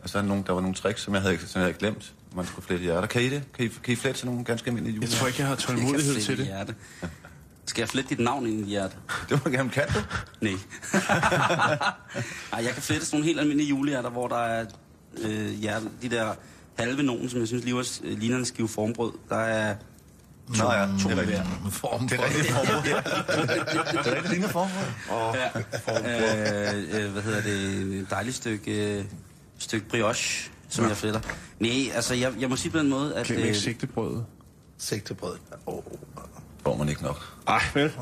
[0.03, 2.13] Altså, der, er nogle, der var nogle tricks, som jeg havde, som jeg havde glemt,
[2.37, 3.07] man skulle flette hjerter.
[3.07, 3.43] Kan I det?
[3.55, 5.07] Kan I, kan I flette sådan nogle ganske almindelige jule?
[5.07, 6.47] Jeg tror ikke, jeg har jeg tålmodighed til det.
[6.47, 6.75] Hjerte.
[7.67, 8.99] Skal jeg flette dit navn ind i hjertet?
[9.29, 10.01] Det var gerne, kan du?
[10.41, 10.53] Nej.
[12.53, 14.67] Ej, jeg kan flette sådan nogle helt almindelige julehjerter, hvor der er
[15.23, 16.35] øh, hjerte, de der
[16.79, 19.13] halve nogen, som jeg synes lige øh, ligner en skive formbrød.
[19.29, 19.75] Der er
[20.59, 21.39] Nå ja, to det er rigtigt.
[21.39, 21.71] hver.
[21.71, 22.85] form Det er rigtigt formål.
[24.05, 25.35] det er rigtigt, ligner formål.
[25.35, 25.49] Ja.
[26.69, 27.99] Øh, øh, hvad hedder det?
[28.01, 29.05] Et dejligt stykke, øh,
[29.59, 31.21] stykke brioche, som jeg fletter.
[31.59, 33.27] Nej, altså jeg, jeg må sige på den måde, at...
[33.27, 34.25] Glem øh, ikke sigtebrødet.
[34.79, 35.37] sigtebrød.
[35.67, 35.83] Oh.
[36.65, 37.33] Får man ikke nok.
[37.49, 37.93] Ej, vel?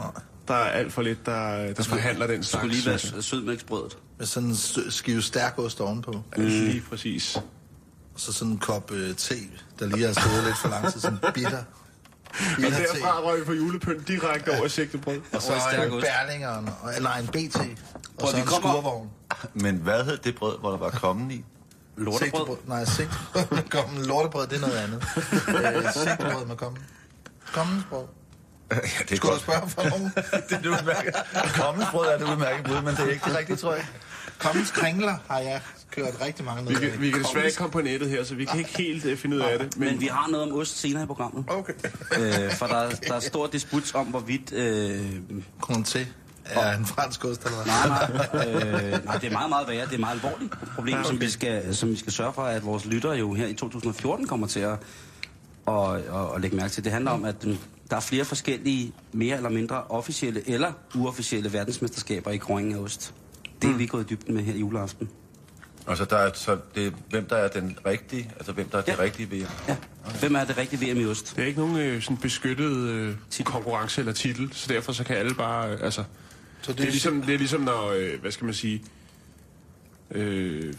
[0.49, 2.61] Der er alt for lidt, der, der forhandler den det slags.
[2.61, 3.99] skulle lige være sødmælksbrødet.
[4.19, 4.57] Med sådan en
[4.91, 6.13] skive stærkost ovenpå.
[6.37, 6.45] Mm.
[6.45, 7.37] Lige præcis.
[8.15, 9.35] Og så sådan en kop øh, te,
[9.79, 11.01] der lige har stået lidt for lang tid.
[11.01, 11.63] Sådan bitter.
[12.57, 15.21] Og derfra røg på julepynt direkte over sigtebrød.
[15.33, 16.07] Og så Og en stærk ost.
[16.83, 17.57] Og, eller en BT.
[17.57, 17.65] Og
[18.19, 19.11] Prøv, så en kommer- skurvogn.
[19.55, 21.45] Men hvad hed det brød, hvor der var kommen i?
[21.99, 22.19] Lortebrød.
[22.19, 22.57] Sigtebrød.
[22.67, 24.07] Nej, sigtebrød med kommen.
[24.07, 25.05] Lortebrød, det er noget andet.
[25.77, 26.83] øh, sigtebrød med kommen.
[27.53, 28.05] Kommensbrød.
[28.71, 30.05] ja, det er Skulle du spørge for nogen?
[30.49, 31.15] det er det udmærket.
[31.63, 33.87] Kommensbrød er det udmærket bud, men det er ikke det rigtige, tror jeg.
[34.39, 37.73] Kommens kringler har jeg kørt rigtig mange Vi noget kan, vi kan desværre ikke komme
[37.73, 39.79] på nettet her, så vi kan ikke helt uh, finde ud af det.
[39.79, 41.45] Men vi har noget om ost senere i programmet.
[41.49, 41.73] Okay.
[42.19, 44.53] øh, for der, der er stor disput om, hvorvidt...
[44.53, 45.11] Øh,
[45.63, 45.99] Comté
[46.51, 47.67] er en fransk ost, eller hvad?
[47.67, 48.11] nej,
[48.65, 49.81] nej, øh, nej, det er meget, meget værre.
[49.85, 51.25] Det er et meget alvorligt problem, Ja, som, okay.
[51.25, 54.47] vi skal, som vi skal sørge for, at vores lyttere jo her i 2014 kommer
[54.47, 54.73] til at,
[55.69, 56.85] at, at, at lægge mærke til.
[56.85, 57.47] Det handler om, at
[57.91, 63.15] der er flere forskellige, mere eller mindre officielle eller uofficielle verdensmesterskaber i kroningen af ost.
[63.63, 65.09] Det er vi gået i dybden med her i juleaften.
[65.87, 68.79] Og så, der er, så det er, hvem der er den rigtige, altså hvem der
[68.79, 69.03] er det Ja.
[69.03, 69.77] rigtige ved Ja.
[70.21, 71.33] Hvem er det rigtige VM i ost?
[71.37, 75.17] Det er ikke nogen øh, sådan beskyttet øh, konkurrence eller titel, så derfor så kan
[75.17, 75.71] alle bare...
[75.73, 76.05] Øh, altså,
[76.63, 78.83] Så det, er ligesom, det er ligesom når, øh, hvad skal man sige,
[80.11, 80.75] øh,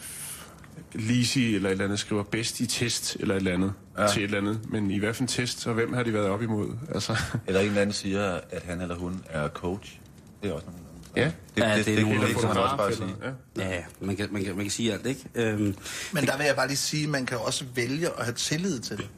[0.93, 4.07] Lisi eller et eller andet skriver bedst i test eller et eller andet ja.
[4.07, 4.71] Til et eller andet.
[4.71, 6.73] Men i hvad for en test, og hvem har de været op imod?
[6.93, 9.99] Altså, Eller en eller anden siger, at han eller hun er coach.
[10.43, 10.79] Det er også nogle
[11.15, 11.23] Ja.
[11.55, 13.15] Det, Ja, det, det er det, det, det kan man også bare sige.
[13.57, 13.69] Ja.
[13.69, 15.21] Ja, man kan, man kan, man kan sige alt, ikke?
[15.35, 15.75] Øhm,
[16.13, 18.79] Men der vil jeg bare lige sige, at man kan også vælge at have tillid
[18.79, 19.09] til det.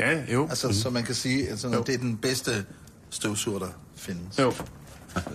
[0.00, 0.48] Ja, jo.
[0.48, 0.72] Altså, mm.
[0.72, 2.64] så man kan sige, at sådan, at det er den bedste
[3.10, 4.38] støvsuger, der findes.
[4.38, 4.52] Jo.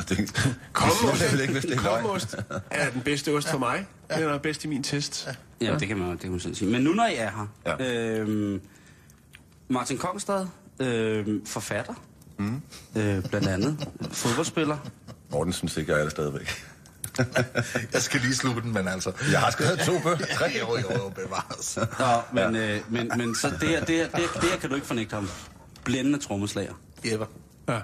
[0.09, 1.77] Det, Komost, Jeg ved ikke, hvis det er.
[2.01, 2.35] Komost
[2.71, 3.87] er den bedste ost for mig.
[4.17, 5.27] Den er bedst i min test.
[5.61, 6.71] ja, det kan man, det kan man selv sige.
[6.71, 7.29] Men nu når I er
[7.65, 7.85] her, Ja.
[8.19, 8.61] øhm,
[9.69, 10.45] Martin Kongstad,
[10.79, 11.93] øhm, forfatter,
[12.39, 12.61] mm.
[12.95, 14.77] øh, blandt andet, fodboldspiller.
[15.31, 16.65] Morten synes ikke, jeg er det stadigvæk.
[17.93, 19.11] Jeg skal lige slutte den, men altså...
[19.31, 20.17] Jeg har skrevet to bøger.
[20.17, 21.77] Tre jo, jo, jo, bevares.
[21.99, 24.69] Nå, men, øh, men, men så det her, det, her, det, her, det her kan
[24.69, 25.29] du ikke fornægte ham.
[25.83, 26.73] Blændende trommeslager.
[27.11, 27.25] Jeppe.
[27.69, 27.79] Ja.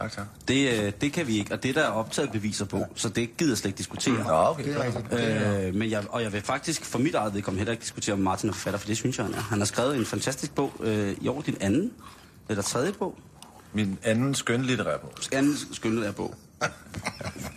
[0.00, 0.24] Tak, tak.
[0.48, 3.08] Det, øh, det kan vi ikke, og det er der er optaget beviser på, så
[3.08, 4.24] det gider jeg slet ikke diskutere.
[4.24, 4.64] Nå, okay.
[4.64, 5.66] Det er rigtigt.
[5.66, 8.18] Øh, men jeg, og jeg vil faktisk for mit eget vedkommende heller ikke diskutere, om
[8.18, 9.40] Martin er forfatter, for det synes jeg, han er.
[9.40, 11.92] Han har skrevet en fantastisk bog øh, i år, din anden,
[12.48, 13.18] eller tredje bog,
[13.72, 15.12] Min anden skønlitterære bog.
[15.32, 16.34] anden skønne bog.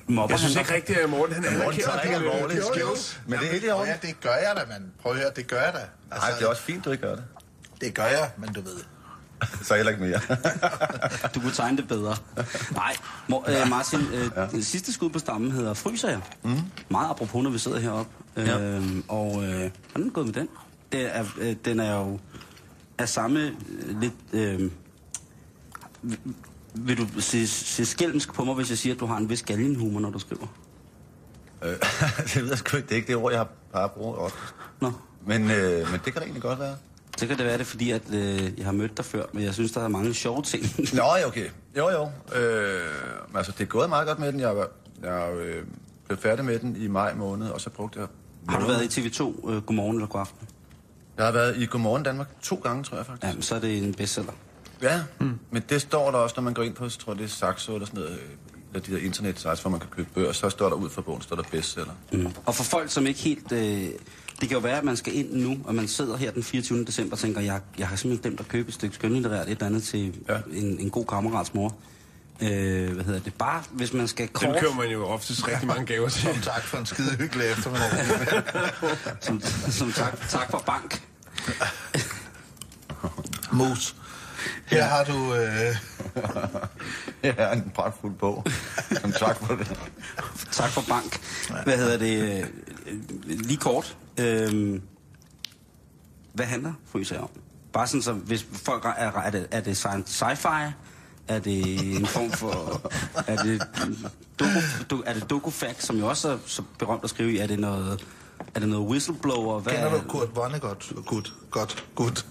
[0.07, 2.21] Mobber Jeg synes han ikke rigtigt, at Morten han Morten tager ikke det.
[2.21, 2.59] alvorligt.
[2.59, 2.95] Jo, jo.
[3.27, 3.85] Men det er helt i orden.
[3.87, 4.83] høre, det gør jeg da, mand.
[5.01, 5.79] Prøv at høre, det gør jeg da.
[6.11, 7.23] Altså, Nej, det er også fint, du ikke gør det.
[7.81, 8.75] det gør jeg, men du ved.
[9.63, 10.19] Så heller ikke mere.
[11.35, 12.15] Du kunne tegne det bedre.
[12.71, 12.95] Nej,
[13.27, 14.61] Mor, øh, Martin, øh, ja.
[14.61, 16.19] sidste skud på stammen hedder Fryser jeg.
[16.43, 16.59] Mm.
[16.89, 18.11] Meget apropos, når vi sidder heroppe.
[18.37, 18.59] Ja.
[18.59, 20.49] Øh, og øh, hvordan er det gået med den?
[20.91, 22.19] Det er, øh, den er jo
[22.97, 24.13] af samme øh, lidt...
[24.33, 24.71] Øh,
[26.73, 29.41] vil- du se, se skælmsk på mig, hvis jeg siger, at du har en vis
[29.43, 30.47] galgenhumor, når du skriver?
[31.63, 31.69] Øh,
[32.33, 32.87] det ved jeg sgu ikke.
[32.87, 34.33] Det er ikke det ord, jeg har bare brugt.
[34.81, 34.91] Nå,
[35.25, 36.75] Men, øh, men det kan det egentlig godt være.
[37.17, 39.53] Så kan det være det, fordi at, øh, jeg har mødt dig før, men jeg
[39.53, 40.65] synes, der er mange sjove ting.
[40.93, 41.49] Nå, ja, okay.
[41.77, 42.09] Jo, jo.
[42.39, 42.81] Øh,
[43.27, 44.39] men altså, det er gået meget godt med den.
[44.39, 44.67] Jeg, var,
[45.03, 45.63] jeg øh,
[46.05, 48.07] blev færdig med den i maj måned, og så brugte jeg...
[48.49, 50.47] har du været i TV2 øh, Godmorgen eller God aften?
[51.17, 53.35] Jeg har været i Godmorgen Danmark to gange, tror jeg faktisk.
[53.35, 54.31] Ja, så er det en bestseller.
[54.81, 55.39] Ja, mm.
[55.51, 57.85] men det står der også, når man går ind på, tror det er Saxo eller
[57.85, 58.25] sådan noget, øh,
[58.73, 61.21] eller de der internet-sites, hvor man kan købe bøger, så står der ud for bogen,
[61.21, 61.93] står der bestseller.
[62.11, 62.27] Mm.
[62.45, 63.51] Og for folk, som ikke helt...
[63.51, 63.89] Øh,
[64.41, 66.85] det kan jo være, at man skal ind nu, og man sidder her den 24.
[66.85, 69.65] december og tænker, jeg, jeg har simpelthen glemt at købe et stykke skønlitterært et eller
[69.65, 70.37] andet til ja.
[70.51, 71.75] En, en god kammerats mor.
[72.41, 73.33] Øh, hvad hedder det?
[73.33, 76.21] Bare, hvis man skal Dem kort, køber man jo oftest rigtig mange gaver til.
[76.21, 78.43] Som tak for en skide hyggelig eftermiddag.
[79.25, 81.01] som, som tak, tak for bank.
[83.51, 83.95] Mus.
[84.65, 85.33] Her har du...
[85.35, 85.75] Øh,
[87.23, 88.45] Ja, en pragtfuld bog.
[89.01, 89.79] Som tak for det.
[90.51, 91.19] Tak for bank.
[91.63, 92.39] Hvad hedder det?
[92.39, 92.45] Øh,
[93.25, 93.97] lige kort.
[94.19, 94.81] Øhm,
[96.33, 97.29] hvad handler Fryser om?
[97.73, 100.71] Bare sådan, så hvis folk er, er det, er det sci-fi?
[101.27, 102.81] Er det en form for...
[103.27, 103.67] Er det,
[104.39, 107.37] doku, do, er det dokufact, som jo også er så berømt at skrive i?
[107.37, 108.05] Er det noget,
[108.55, 109.59] er det noget whistleblower?
[109.59, 110.93] Hvad kender er, du Kurt Vonnegut?
[111.05, 112.25] Gut, godt, gut.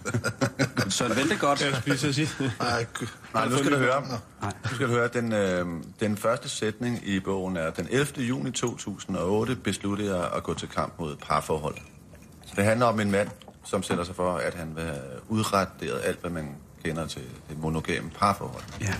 [0.88, 1.64] Søren Ventegodt?
[1.64, 2.28] Jeg skulle lige så sige.
[2.60, 2.86] Nej,
[3.34, 4.00] Nej, nu skal du høre.
[4.40, 4.52] Nej.
[4.70, 5.66] Nu skal du høre, den, øh,
[6.00, 8.24] den første sætning i bogen er, den 11.
[8.24, 11.76] juni 2008 besluttede jeg at gå til kamp mod parforhold.
[12.56, 13.28] Det handler om en mand,
[13.64, 16.48] som sætter sig for, at han vil have udrettet alt, hvad man
[16.84, 18.62] kender til det monogame parforhold.
[18.80, 18.94] Ja.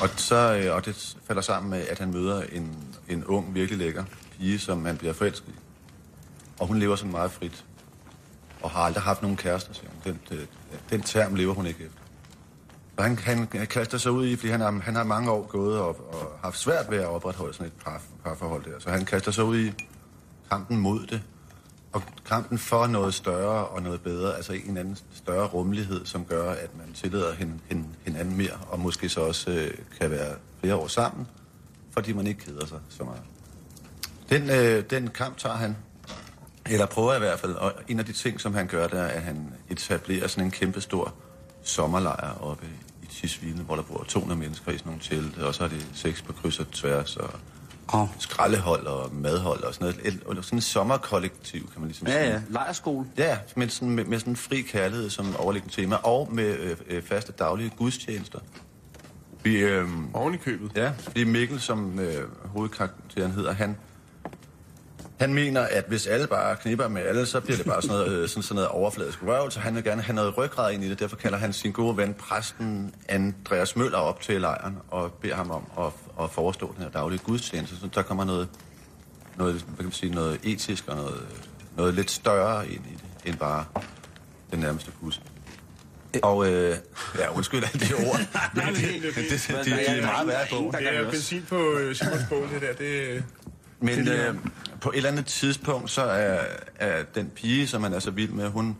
[0.00, 2.76] Og, så, øh, og det falder sammen med, at han møder en,
[3.08, 4.04] en ung, virkelig lækker
[4.38, 5.58] pige, som han bliver forelsket i.
[6.62, 7.64] Og hun lever sådan meget frit.
[8.62, 10.12] Og har aldrig haft nogen kærester, siger hun.
[10.12, 10.46] Den, den,
[10.90, 11.98] den term lever hun ikke efter.
[12.96, 15.78] Og han, han kaster sig ud i, fordi han har, han har mange år gået
[15.78, 18.78] og, og haft svært ved at opretholde sådan et par, parforhold der.
[18.78, 19.72] Så han kaster sig ud i
[20.50, 21.22] kampen mod det.
[21.92, 26.50] Og kampen for noget større og noget bedre, altså en anden større rummelighed, som gør,
[26.50, 29.70] at man tillader hin, hin, hinanden mere, og måske så også øh,
[30.00, 31.26] kan være flere år sammen,
[31.90, 33.22] fordi man ikke keder sig så meget.
[34.30, 35.76] Den, øh, den kamp tager han,
[36.70, 39.08] eller prøver i hvert fald, og en af de ting, som han gør, der er,
[39.08, 41.14] at han etablerer sådan en kæmpe stor
[41.62, 42.66] sommerlejr oppe
[43.02, 45.86] i Tisvilde, hvor der bor 200 mennesker i sådan nogle telte, og så er det
[45.94, 47.30] sex på kryds og tværs, og
[47.88, 50.12] Og, skraldehold og madhold og sådan noget.
[50.14, 52.18] Et- Eller sådan et sommerkollektiv, kan man ligesom sige.
[52.18, 52.40] ja, ja.
[52.48, 53.06] Lejerskole.
[53.18, 57.02] Ja, med sådan, med, med sådan fri kærlighed som overliggende tema, og med øh, øh,
[57.02, 58.38] faste daglige gudstjenester.
[59.42, 60.72] Vi, øh, Oven i købet.
[60.76, 63.76] ja, fordi Mikkel, som øh, hovedkarakteren hedder, han,
[65.20, 68.12] han mener, at hvis alle bare knipper med alle, så bliver det bare sådan noget,
[68.12, 70.88] øh, sådan, sådan noget overfladisk røv, så han vil gerne have noget ryggrad ind i
[70.90, 70.98] det.
[70.98, 75.50] Derfor kalder han sin gode ven, præsten Andreas Møller, op til lejren og beder ham
[75.50, 75.92] om at,
[76.24, 77.76] at forestå den her daglige gudstjeneste.
[77.76, 78.48] Så der kommer noget,
[79.36, 81.22] noget, hvad kan man sige, noget etisk og noget,
[81.76, 83.64] noget lidt større ind i det, end bare
[84.50, 85.20] den nærmeste bus.
[86.22, 86.76] Og øh,
[87.18, 88.20] ja, undskyld alle de ord.
[88.54, 90.72] Men det, det, det, det, det, det er meget værd på.
[90.78, 92.72] Det er benzin på øh, Simons bog, det der.
[92.72, 93.24] Det,
[93.80, 94.34] Men øh,
[94.82, 96.40] på et eller andet tidspunkt, så er,
[96.74, 98.76] er den pige, som han er så vild med, hun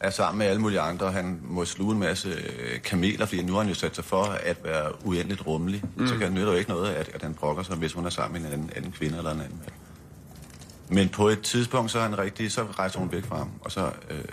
[0.00, 3.42] er sammen med alle mulige andre, og han må sluge en masse øh, kameler, fordi
[3.42, 5.82] nu har han jo sat sig for at være uendeligt rummelig.
[5.96, 6.06] Mm.
[6.06, 8.10] Så kan det nytte jo ikke noget, at, at han brokker sig, hvis hun er
[8.10, 9.72] sammen med en anden, anden kvinde eller en anden mand.
[10.88, 13.72] Men på et tidspunkt, så er han rigtig, så rejser hun væk fra ham, og
[13.72, 14.24] så, øh,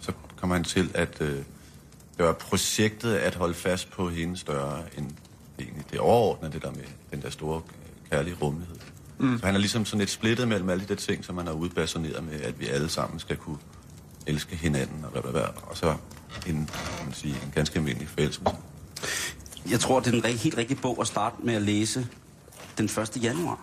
[0.00, 1.42] så kommer han til at øh,
[2.18, 5.10] gøre projektet at holde fast på hende større end
[5.58, 8.76] egentlig det overordnede, det der med den der store øh, kærlige rummelighed.
[9.18, 9.38] Mm.
[9.38, 11.54] Så han er ligesom sådan lidt splittet mellem alle de der ting, som man har
[11.54, 13.58] udbasoneret med, at vi alle sammen skal kunne
[14.26, 15.94] elske hinanden og hvad, hvad, og så
[16.46, 16.70] en,
[17.04, 18.56] man sige, en ganske almindelig forelskelse.
[19.70, 22.06] Jeg tror, det er den helt rigtige bog at starte med at læse
[22.78, 23.18] den 1.
[23.22, 23.60] januar.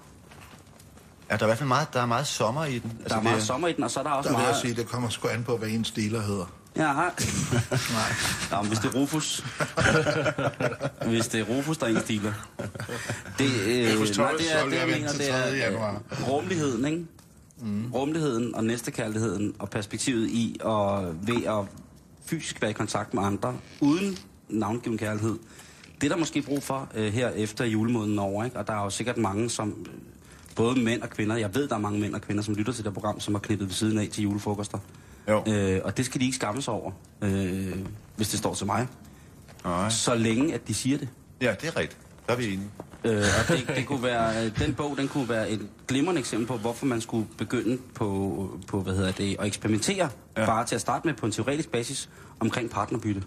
[1.30, 2.92] Ja, der er i hvert fald meget, der er meget sommer i den.
[3.00, 4.50] Altså, Der er meget sommer i den, og så er der også Der vil jeg
[4.52, 4.62] meget...
[4.62, 6.46] sige, det kommer sgu an på, hvad ens dealer hedder.
[6.76, 7.12] Ja, Nej.
[8.52, 9.46] Nå, men hvis det er Rufus.
[11.06, 12.34] hvis det er Rufus, der er ens dealer.
[13.38, 15.58] Det, øh, nej, det, er, det, jeg mener, det 3.
[15.58, 17.06] er øh, rummeligheden, ikke?
[17.62, 17.92] Mm.
[17.92, 21.66] Rummeligheden og næstekærligheden og perspektivet i og ved at
[22.26, 24.18] fysisk være i kontakt med andre, uden
[24.50, 25.40] navngiven kærlighed.
[26.02, 28.58] Det er der måske brug for øh, her efter julemåneden over, ikke?
[28.58, 29.86] Og der er jo sikkert mange, som
[30.56, 32.86] både mænd og kvinder, jeg ved, der er mange mænd og kvinder, som lytter til
[32.86, 34.78] det program, som har knippet ved siden af til julefrokoster.
[35.30, 35.44] Jo.
[35.48, 37.76] Øh, og det skal de ikke skamme sig over, øh,
[38.16, 38.88] hvis det står til mig.
[39.64, 39.90] Nej.
[39.90, 41.10] Så længe, at de siger det.
[41.42, 42.02] Ja, det er rigtigt.
[42.28, 42.70] Der er vi enige.
[43.04, 46.48] Øh, og det, det kunne være, øh, den bog, den kunne være et glimrende eksempel
[46.48, 50.42] på, hvorfor man skulle begynde på, på hvad hedder det, at eksperimentere, Ja.
[50.42, 50.46] ja.
[50.46, 52.10] bare til at starte med på en teoretisk basis,
[52.40, 53.24] omkring partnerbytte.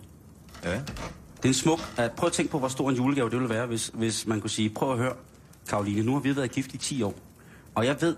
[0.65, 0.71] Ja.
[0.73, 3.55] Det er en smuk, at prøv at tænke på, hvor stor en julegave det ville
[3.55, 5.13] være, hvis, hvis man kunne sige, prøv at høre,
[5.69, 7.15] Karoline, nu har vi været gift i 10 år,
[7.75, 8.17] og jeg ved,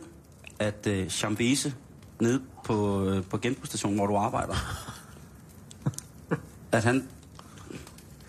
[0.59, 1.75] at øh, Chambese
[2.21, 4.55] nede på, øh, på genbrugsstationen, hvor du arbejder,
[6.73, 7.09] at han,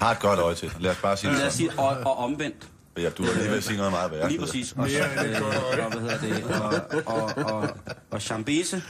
[0.01, 0.71] Har et godt øje til.
[0.79, 3.49] Lad os bare sige det lad os sige, og, og omvendt, Ja, du er lige
[3.49, 4.29] ved at sige noget meget værre.
[4.29, 4.73] Lige præcis.
[4.77, 6.43] Og, så, øh, og, hvad hedder det?
[6.43, 6.73] Og,
[7.05, 7.69] og, og,
[8.11, 8.83] og Chambese,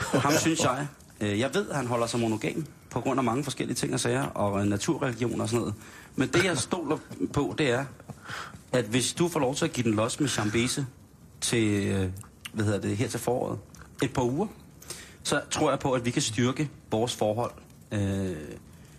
[0.00, 0.86] ham synes jeg,
[1.20, 4.00] øh, jeg ved, at han holder sig monogam på grund af mange forskellige ting og
[4.00, 5.74] sager, og øh, naturreligion og sådan noget.
[6.16, 6.98] Men det, jeg stoler
[7.32, 7.84] på, det er,
[8.72, 10.86] at hvis du får lov til at give den los med Chambese
[11.40, 12.10] til,
[12.52, 13.58] hvad hedder det, her til foråret,
[14.02, 14.46] et par uger,
[15.22, 17.52] så tror jeg på, at vi kan styrke vores forhold.
[17.92, 18.36] Øh,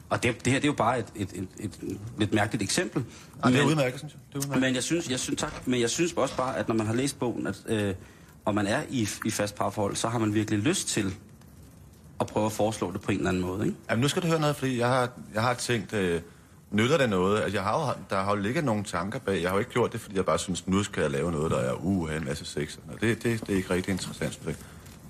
[0.10, 2.64] og det, det her det er jo bare et, et, et, et, et lidt mærkeligt
[2.64, 3.04] eksempel.
[3.46, 4.22] Ja, det er udmærket, synes jeg.
[4.30, 4.62] Det er udmærket.
[4.62, 6.94] men jeg synes, jeg synes, tak, men jeg synes også bare, at når man har
[6.94, 7.94] læst bogen, at, øh,
[8.46, 11.14] og man er i, i fast parforhold, så har man virkelig lyst til
[12.20, 13.78] at prøve at foreslå det på en eller anden måde, ikke?
[13.90, 16.22] Jamen, nu skal du høre noget, fordi jeg har, jeg har tænkt, øh,
[16.72, 17.42] nytter det noget?
[17.42, 19.42] Altså, jeg har jo, der har jo ligget nogle tanker bag.
[19.42, 21.52] Jeg har jo ikke gjort det, fordi jeg bare synes, nu skal jeg lave noget,
[21.52, 22.78] der er uh, en masse sex.
[22.94, 24.56] Og det, det, det er ikke rigtig interessant, synes jeg.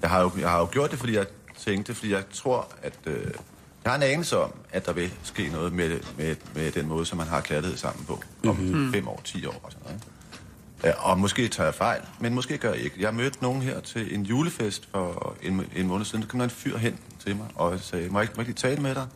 [0.03, 1.25] Jeg har, jo, jeg har jo gjort det, fordi jeg
[1.57, 2.93] tænkte, fordi jeg tror, at...
[3.05, 3.31] Øh,
[3.83, 7.05] jeg har en anelse om, at der vil ske noget med, med, med den måde,
[7.05, 8.23] som man har kærlighed sammen på.
[8.47, 8.93] Om mm-hmm.
[8.93, 10.03] fem år, ti år og sådan noget.
[10.83, 12.95] Ja, og måske tager jeg fejl, men måske gør jeg ikke.
[13.01, 16.21] Jeg mødte nogen her til en julefest for en, en måned siden.
[16.21, 18.49] Der kom der en fyr hen til mig og sagde, må jeg ikke, må jeg
[18.49, 19.07] ikke lige tale med dig?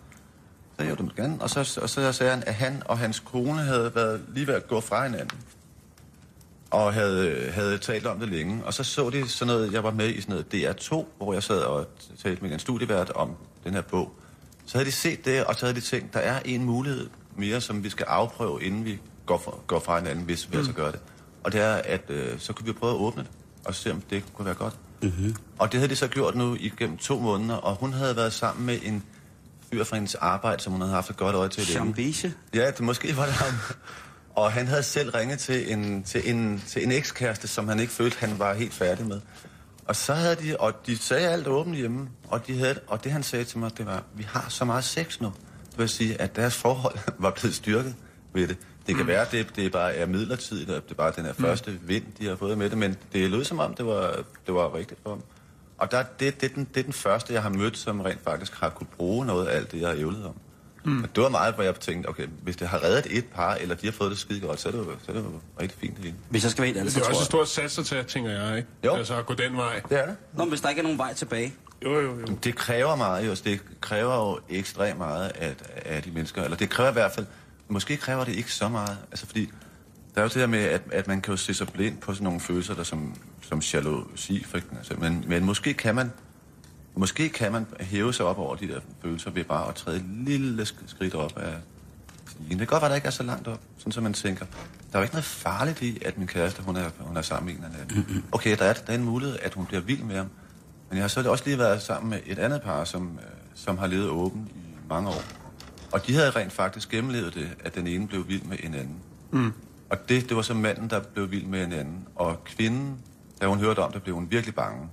[0.77, 1.37] Så jeg, jo, det gerne.
[1.41, 4.53] Og så, og så sagde han, at han og hans kone havde været lige ved
[4.53, 5.39] at gå fra hinanden.
[6.71, 8.65] Og havde, havde talt om det længe.
[8.65, 11.43] Og så så de sådan noget, jeg var med i sådan noget DR2, hvor jeg
[11.43, 11.87] sad og
[12.23, 13.31] talte med en studievært om
[13.63, 14.15] den her bog.
[14.65, 17.61] Så havde de set det, og så havde de tænkt, der er en mulighed mere,
[17.61, 20.91] som vi skal afprøve, inden vi går fra, går fra hinanden, hvis vi altså gør
[20.91, 20.99] det.
[21.43, 23.31] Og det er, at øh, så kunne vi prøve at åbne det,
[23.65, 24.73] og se, om det kunne være godt.
[25.01, 25.35] Mm-hmm.
[25.59, 28.65] Og det havde de så gjort nu igennem to måneder, og hun havde været sammen
[28.65, 29.03] med en
[29.71, 31.65] fyr fra hendes arbejde, som hun havde haft et godt øje til.
[31.65, 32.33] Chambese.
[32.53, 33.53] Ja, det måske var det ham.
[34.37, 37.93] Og han havde selv ringet til en, til en, til en ekskæreste, som han ikke
[37.93, 39.21] følte, han var helt færdig med.
[39.85, 43.11] Og så havde de, og de sagde alt åbent hjemme, og, de havde, og det
[43.11, 45.33] han sagde til mig, det var, vi har så meget sex nu.
[45.71, 47.95] Det vil sige, at deres forhold var blevet styrket
[48.33, 48.57] ved det.
[48.87, 49.07] Det kan mm.
[49.07, 52.03] være, at det, det bare er midlertidigt, og det er bare den her første vind,
[52.19, 54.99] de har fået med det, men det lød som om, det var, det var rigtigt
[55.03, 55.21] for dem.
[55.77, 58.23] Og der, det, det, er den, det er den første, jeg har mødt, som rent
[58.23, 60.35] faktisk har kunne bruge noget af alt det, jeg har ævlet om.
[60.87, 61.03] Mm.
[61.03, 63.75] Og det var meget, hvor jeg tænkte, okay, hvis det har reddet et par, eller
[63.75, 65.79] de har fået det skide godt, så er det jo, så er det jo rigtig
[65.79, 66.15] fint det hele.
[66.29, 68.31] Hvis jeg skal være helt ærlig, Det er også et stort sats at tage, tænker
[68.31, 68.69] jeg, ikke?
[68.85, 68.95] Jo.
[68.95, 69.81] Altså at gå den vej.
[69.89, 70.15] Det er det.
[70.33, 72.25] Nå, men hvis der ikke er nogen vej tilbage, Jo, jo, jo.
[72.43, 73.35] Det kræver meget, jo.
[73.43, 76.43] Det kræver jo ekstremt meget af, af de mennesker.
[76.43, 77.25] Eller det kræver i hvert fald...
[77.69, 78.97] Måske kræver det ikke så meget.
[79.11, 79.49] Altså fordi...
[80.15, 82.13] Der er jo det der med, at, at man kan jo se sig blind på
[82.13, 84.77] sådan nogle følelser, der som, som jalousi, for eksempel.
[84.77, 86.11] Altså, men, men måske kan man...
[86.97, 90.05] Måske kan man hæve sig op over de der følelser ved bare at træde et
[90.25, 91.53] lille sk- skridt op af
[92.27, 92.49] stigen.
[92.49, 94.45] Det kan godt være, at der ikke er så langt op, sådan så man tænker,
[94.45, 97.45] der er jo ikke noget farligt i, at min kæreste, hun er, hun er sammen
[97.45, 98.25] med en eller anden.
[98.31, 100.27] Okay, der er, der er en mulighed, at hun bliver vild med ham.
[100.89, 103.77] Men jeg har så også lige været sammen med et andet par, som, øh, som
[103.77, 105.23] har levet åben i mange år.
[105.91, 108.95] Og de havde rent faktisk gennemlevet det, at den ene blev vild med en anden.
[109.31, 109.53] Mm.
[109.89, 112.07] Og det, det var så manden, der blev vild med en anden.
[112.15, 112.97] Og kvinden,
[113.41, 114.89] da hun hørte om det, blev hun virkelig bange.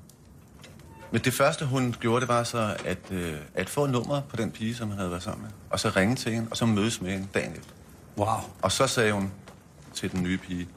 [1.15, 4.51] Men det første, hun gjorde, det var så at, øh, at få nummer på den
[4.51, 5.51] pige, som han havde været sammen med.
[5.71, 7.73] Og så ringe til hende, og så mødes med hende dagen efter.
[8.17, 8.27] Wow.
[8.63, 9.33] Og så sagde hun
[9.93, 10.69] til den nye pige,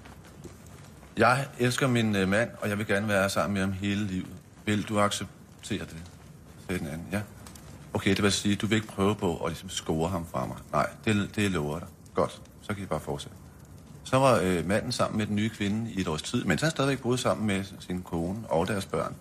[1.17, 4.27] jeg elsker min øh, mand, og jeg vil gerne være sammen med ham hele livet.
[4.65, 5.97] Vil du acceptere det?
[6.67, 7.21] Sagde den anden, ja.
[7.93, 10.57] Okay, det vil sige, du vil ikke prøve på at ligesom score ham fra mig.
[10.71, 11.87] Nej, det, det lover dig.
[12.13, 13.37] Godt, så kan I bare fortsætte.
[14.03, 16.71] Så var øh, manden sammen med den nye kvinde i et års tid, mens han
[16.71, 19.15] stadigvæk boede sammen med sin kone og deres børn.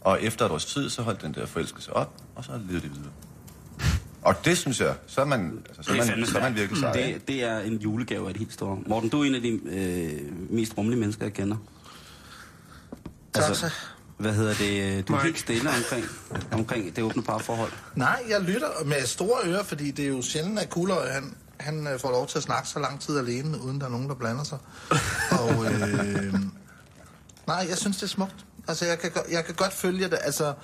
[0.00, 2.92] Og efter et års tid, så holdt den der forelskelse op, og så levede de
[2.92, 3.12] videre.
[4.22, 6.80] Og det synes jeg, så er man, altså, så er man, så er man virkelig
[6.80, 6.92] sej.
[6.92, 8.78] Det, det er en julegave af det helt store.
[8.86, 11.56] Morten, du er en af de øh, mest rummelige mennesker, jeg kender.
[13.34, 13.70] Altså,
[14.18, 15.08] hvad hedder det?
[15.08, 16.04] Du er helt stille omkring,
[16.52, 17.72] omkring det åbne parforhold.
[17.94, 21.86] Nej, jeg lytter med store ører, fordi det er jo sjældent, at Kuløj, han, han
[21.86, 24.14] øh, får lov til at snakke så lang tid alene, uden der er nogen, der
[24.14, 24.58] blander sig.
[25.30, 26.34] Og øh,
[27.52, 28.44] nej, jeg synes, det er smukt.
[28.68, 30.54] Altså, jeg kan, jeg kan godt følge det, altså,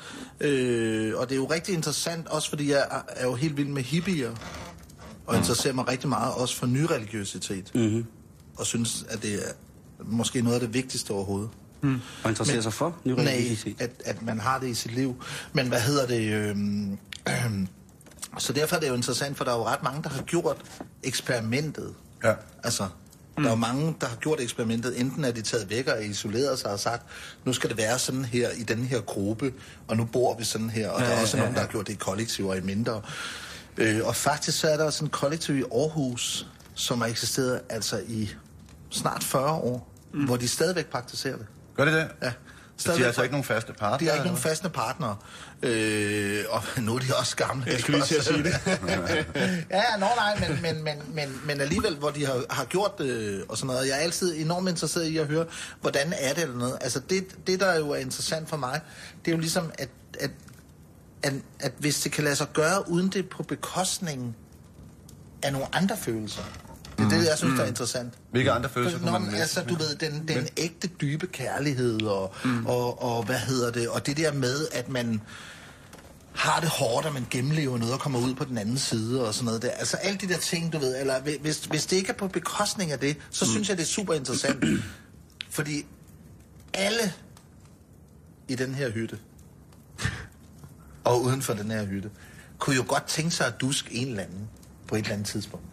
[0.41, 3.69] øh, og det er jo rigtig interessant, også fordi jeg er, er jo helt vild
[3.69, 4.35] med hippier,
[5.27, 8.07] og interesserer mig rigtig meget også for nyreligiøsitet, mm-hmm.
[8.57, 9.53] og synes, at det er
[10.05, 11.51] måske noget af det vigtigste overhovedet.
[12.23, 15.23] Og interesserer Men- sig for ny Nej, at, at man har det i sit liv.
[15.53, 16.33] Men hvad hedder det?
[16.33, 17.69] Øhm, øhm,
[18.39, 20.57] så derfor er det jo interessant, for der er jo ret mange, der har gjort
[21.03, 21.95] eksperimentet.
[22.25, 22.35] Ja.
[22.63, 22.89] Altså,
[23.37, 25.01] der er jo mange, der har gjort eksperimentet.
[25.01, 27.03] Enten er de taget væk og isoleret sig og sagt,
[27.45, 29.53] nu skal det være sådan her i den her gruppe,
[29.89, 30.91] og nu bor vi sådan her.
[30.91, 32.61] Og ja, der er også ja, nogen, der har gjort det i kollektiver og i
[32.61, 33.03] mindre.
[33.77, 38.03] Øh, og faktisk så er der også en kollektiv i Aarhus, som har eksisteret altså
[38.09, 38.31] i
[38.91, 40.25] snart 40 år, mm.
[40.25, 41.47] hvor de stadigvæk praktiserer det.
[41.77, 42.09] Gør det det?
[42.23, 42.33] Ja.
[42.77, 43.99] Så de har altså ikke nogen faste partner?
[43.99, 45.17] De har ikke nogen faste partnere.
[45.63, 47.65] Øh, og nu er de også gamle.
[47.67, 48.55] Jeg skulle lige til at sige det.
[49.71, 52.99] ja, ja, nå nej, men, men, men, men, men alligevel, hvor de har, har gjort
[52.99, 53.89] det og sådan noget.
[53.89, 55.47] Jeg er altid enormt interesseret i at høre,
[55.81, 56.79] hvordan er det eller noget.
[56.81, 58.81] Altså det, det der jo er interessant for mig,
[59.25, 59.89] det er jo ligesom, at,
[60.21, 60.31] at,
[61.23, 64.37] at, at hvis det kan lade sig gøre, uden det på bekostning
[65.43, 66.43] af nogle andre følelser.
[66.99, 68.13] Det er det, jeg synes, der er interessant.
[68.31, 72.35] Hvilke andre følelser kunne man men altså, du ved, den, den ægte dybe kærlighed, og,
[72.45, 72.67] mm.
[72.67, 75.21] og, og hvad hedder det, og det der med, at man
[76.35, 79.35] har det hårdt, og man gennemlever noget og kommer ud på den anden side og
[79.35, 79.71] sådan noget der.
[79.71, 82.29] Altså alle de der ting, du ved, eller hvi- hvis, hvis det ikke er på
[82.29, 83.51] bekostning af det, så mm.
[83.51, 84.65] synes jeg, det er super interessant.
[85.51, 85.87] Fordi
[86.75, 87.13] alle
[88.49, 89.19] i den her hytte,
[91.05, 92.11] og uden for den her hytte,
[92.59, 94.49] kunne jo godt tænke sig at duske en eller anden
[94.89, 95.67] på et eller andet tidspunkt.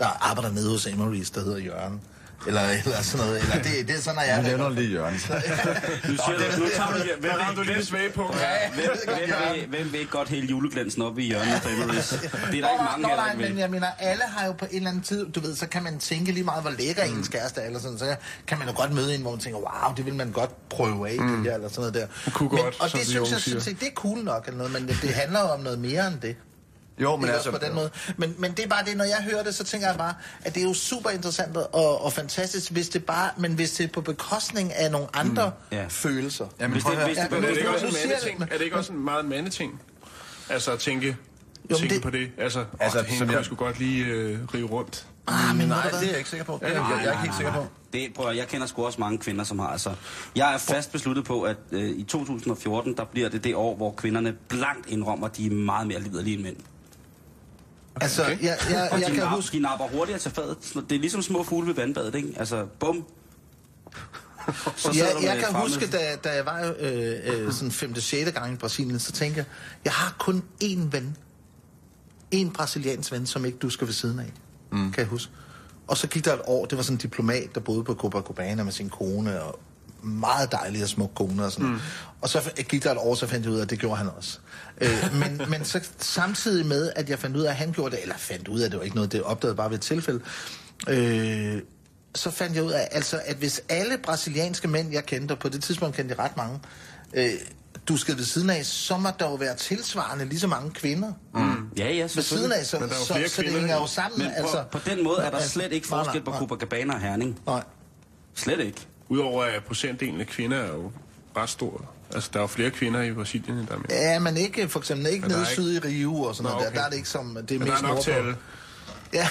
[0.00, 2.00] Der arbejder nede hos Emery's, der hedder Jørgen.
[2.46, 3.42] Eller, eller sådan noget.
[3.42, 4.36] Eller det, det er sådan, at jeg...
[4.36, 5.14] Jeg nævner lige Jørgen.
[6.08, 8.34] Nu, siger du, nu tager du, hvem, Der ramte du lige det svage på.
[8.40, 12.12] Ja, hvem, hvem, vil, hvem vil ikke godt hælde juleglansen op i hjørnet af Emery's?
[12.12, 14.46] Det er der ikke mange Nå, af, nej, der ikke men jeg mener, alle har
[14.46, 16.70] jo på en eller anden tid, du ved, så kan man tænke lige meget, hvor
[16.70, 19.40] lækker ens kæreste er, eller sådan, så kan man jo godt møde en, hvor man
[19.40, 21.36] tænker, wow, det vil man godt prøve af, mm.
[21.36, 22.30] det her, eller sådan noget der.
[22.30, 24.58] Kunne men, godt, og det de synes jeg, synes jeg, det er cool nok, eller
[24.58, 26.36] noget, men det, det handler jo om noget mere end det.
[27.02, 27.50] Jo, men Men altså...
[27.50, 27.90] på den måde.
[28.16, 30.54] Men, men det er bare det, når jeg hører det, så tænker jeg bare, at
[30.54, 33.88] det er jo super interessant og, og fantastisk, hvis det bare, men hvis det er
[33.92, 35.76] på bekostning af nogle andre mm.
[35.76, 35.84] Ja.
[35.88, 36.46] følelser.
[36.60, 38.38] Jamen, Hvis prøv det- hvis det- Men er det ikke også en jeg det, mandeting?
[38.38, 39.80] men- Er det ikke også en meget mandeting?
[40.48, 41.16] Altså at tænke,
[41.68, 42.30] men tænke det- på det.
[42.38, 45.06] Altså, Altså, altså hende som kunne jeg- jeg sgu godt lige øh, rive rundt.
[45.26, 46.58] Ah, men Nej, det er jeg ikke sikker på.
[46.62, 47.66] Det er, jeg, jeg er ikke helt sikker på.
[47.92, 49.94] Det, prøv, at- jeg kender sgu også mange kvinder, som har altså...
[50.36, 53.94] Jeg er fast besluttet på, at øh, i 2014, der bliver det det år, hvor
[53.96, 56.56] kvinderne blankt indrømmer, at de er meget mere liderlige end mænd.
[58.00, 58.42] Altså, Okay.
[58.42, 59.56] jeg, jeg, Og jeg de, kan nap, huske...
[59.56, 60.58] de napper hurtigere til fadet.
[60.88, 62.34] Det er ligesom små fugle ved vandbadet, ikke?
[62.36, 63.04] Altså, bum.
[64.76, 67.94] Så Ja, jeg kan huske, da, da jeg var øh, øh, sådan 5.
[68.00, 68.30] 6.
[68.32, 69.46] gang i Brasilien, så tænkte jeg,
[69.84, 71.16] jeg har kun én ven.
[72.30, 74.32] En brasiliansk ven, som ikke du skal ved siden af.
[74.72, 74.92] Mm.
[74.92, 75.32] Kan jeg huske.
[75.86, 78.62] Og så gik der et år, det var sådan en diplomat, der boede på Copacabana
[78.64, 79.60] med sin kone, og
[80.02, 81.78] meget dejlig og smuk kone og sådan mm.
[82.20, 84.08] Og så gik der et år, så fandt jeg ud af, at det gjorde han
[84.16, 84.38] også.
[84.80, 88.02] Øh, men, men så samtidig med, at jeg fandt ud af, at han gjorde det,
[88.02, 90.20] eller fandt ud af, det var ikke noget, det opdagede bare ved et tilfælde,
[90.88, 91.62] øh,
[92.14, 95.48] så fandt jeg ud af, altså, at hvis alle brasilianske mænd, jeg kendte, og på
[95.48, 96.58] det tidspunkt kendte jeg ret mange,
[97.14, 97.30] øh,
[97.88, 101.12] du skal ved siden af, så må der jo være tilsvarende lige så mange kvinder.
[101.34, 101.68] Mm.
[101.78, 103.74] Ja, ja, Ved siden af, så, Men der er jo så, flere så det hænger
[103.74, 104.18] jo sammen.
[104.18, 106.32] Men på, altså, på den måde er der Altså, slet ikke forskel på.
[106.32, 107.40] Copacabana og Herning.
[107.46, 107.62] Nej.
[108.34, 108.86] Slet ikke.
[109.08, 110.92] Udover at procentdelen af kvinder er jo
[111.36, 111.90] ret stor.
[112.14, 113.90] Altså, der er jo flere kvinder i Brasilien, end der er mænd.
[113.90, 116.58] Ja, men ikke for eksempel ikke der nede er syd i Rio og sådan Nå,
[116.58, 116.68] noget der.
[116.70, 116.78] okay.
[116.78, 118.36] Der er det ikke som, det er Men der mest er nok til alle.
[119.12, 119.28] Ja.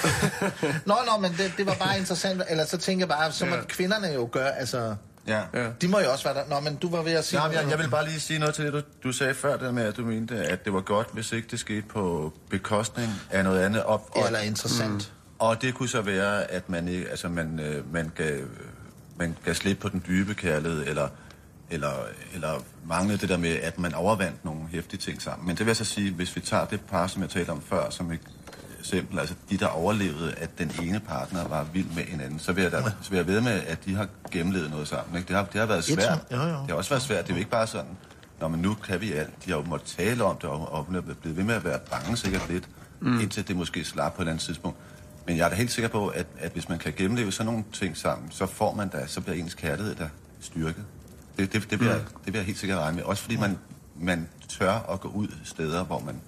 [0.85, 2.41] nå, nå, men det, det var bare interessant.
[2.49, 3.61] Eller så tænker jeg bare, så må Ja.
[3.67, 4.95] kvinderne jo gøre, altså...
[5.27, 5.41] Ja.
[5.81, 6.43] De må jo også være der.
[6.49, 7.41] Nå, men du var ved at sige...
[7.41, 9.57] Ja, men jeg, jeg vil bare lige sige noget til det, du, du sagde før,
[9.57, 13.11] det med, at du mente, at det var godt, hvis ikke det skete på bekostning
[13.31, 13.83] af noget andet.
[13.83, 14.91] Og, og, Eller interessant.
[14.93, 15.35] Mm.
[15.39, 18.39] og det kunne så være, at man, ikke, altså man, øh, man, gav,
[19.17, 21.07] man gav slip på den dybe kærlighed, eller
[21.71, 21.93] eller,
[22.33, 25.47] eller manglede det der med, at man overvandt nogle hæftige ting sammen.
[25.47, 27.61] Men det vil jeg så sige, hvis vi tager det par, som jeg talte om
[27.61, 28.19] før, som et
[28.79, 32.53] eksempel, altså de, der overlevede, at den ene partner var vild med en anden, så
[32.53, 35.15] vil jeg, da, så vil jeg ved med, at de har gennemlevet noget sammen.
[35.17, 35.27] Ikke?
[35.27, 36.19] Det, har, det har været svært.
[36.31, 36.43] Jo, jo.
[36.43, 37.23] Det har også været svært.
[37.23, 37.97] Det er jo ikke bare sådan,
[38.39, 39.45] når man nu kan vi alt.
[39.45, 41.63] De har jo måttet tale om det, og, og hun er blevet ved med at
[41.63, 43.19] være bange sikkert lidt, mm.
[43.19, 44.77] indtil det måske slap på et eller andet tidspunkt.
[45.27, 47.63] Men jeg er da helt sikker på, at, at hvis man kan gennemleve sådan nogle
[47.73, 50.09] ting sammen, så får man da, så bliver ens kærlighed der
[50.39, 50.85] styrket.
[51.39, 52.03] Det, det, det, bliver, mm.
[52.03, 53.03] det bliver jeg helt sikkert regne med.
[53.03, 53.57] Også fordi man,
[53.99, 56.21] man tør at gå ud steder, hvor man...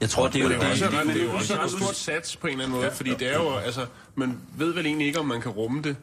[0.00, 2.52] Jeg tror, det er jo Det det, er jo også et stort sats på en
[2.52, 5.26] eller anden måde, ja, fordi det er jo, altså, man ved vel egentlig ikke, om
[5.26, 5.96] man kan rumme det,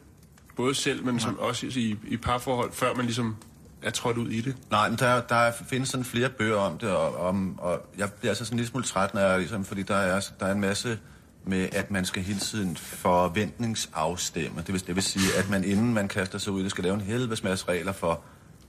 [0.55, 3.35] både selv, men som også i, i parforhold, før man ligesom
[3.81, 4.55] er trådt ud i det.
[4.71, 8.31] Nej, men der, der findes sådan flere bøger om det, og, om, og jeg bliver
[8.31, 10.61] altså sådan en lille smule træt, når jeg, ligesom, fordi der er, der er en
[10.61, 10.99] masse
[11.45, 14.57] med, at man skal hele tiden forventningsafstemme.
[14.57, 16.93] Det vil, det vil sige, at man inden man kaster sig ud, det skal lave
[16.93, 18.21] en helvedes masse regler for,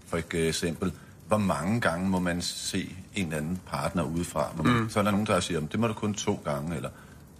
[0.07, 0.92] for eksempel,
[1.28, 4.52] hvor mange gange må man se en anden partner udefra.
[4.57, 4.90] Må man, mm.
[4.90, 6.88] Så er der nogen, der siger, det må du kun to gange, eller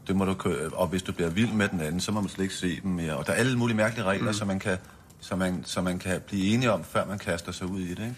[0.07, 0.37] det må du,
[0.73, 2.91] og hvis du bliver vild med den anden, så må man slet ikke se dem
[2.91, 3.17] mere.
[3.17, 4.35] Og der er alle mulige mærkelige regler, mm.
[4.35, 4.79] så, man kan,
[5.21, 8.03] så, man, så man kan blive enige om, før man kaster sig ud i det.
[8.03, 8.15] Ikke?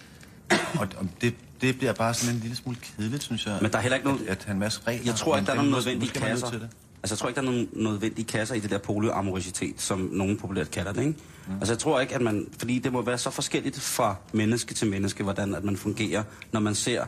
[0.81, 3.59] Og, og det, det bliver bare sådan en lille smule kedeligt, synes jeg.
[3.63, 5.03] Men der er heller ikke nogen- At, at have en masse regler.
[5.07, 6.51] Jeg tror ikke, der er nogen nødvendige kasser.
[6.51, 6.69] til det.
[7.03, 10.37] Altså, jeg tror ikke, der er nogen nødvendige kasser i det der polyamorositet, som nogen
[10.37, 11.19] populært kalder det, ikke?
[11.49, 11.55] Mm.
[11.55, 12.49] Altså, jeg tror ikke, at man...
[12.59, 16.23] Fordi det må være så forskelligt fra menneske til menneske, hvordan at man fungerer,
[16.53, 17.05] når man ser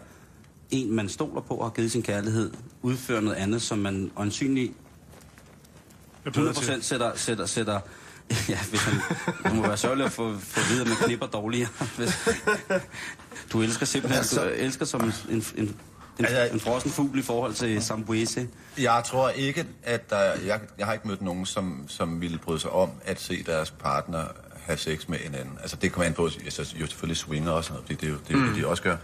[0.70, 2.50] en, man stoler på og har givet sin kærlighed,
[2.82, 4.70] udføre noget andet, som man til.
[6.26, 7.80] 100% sætter, sætter, sætter
[8.48, 8.94] Ja, hvis han,
[9.44, 11.68] det må være sørgeligt at få, få at vide, at man knipper dårligere.
[11.98, 12.28] Hvis,
[13.52, 15.76] du elsker simpelthen, Altså- du elsker som en, en, en,
[16.18, 18.48] en, Altså- en frossen fugl i forhold til Sambuese.
[18.78, 22.60] Jeg tror ikke, at der, jeg, jeg har ikke mødt nogen, som, som ville bryde
[22.60, 24.24] sig om at se deres partner
[24.60, 25.58] have sex med en anden.
[25.60, 28.10] Altså det kommer an på, altså, jo selvfølgelig swinger og sådan noget, fordi det er
[28.12, 28.96] jo det, er jo det de også gør.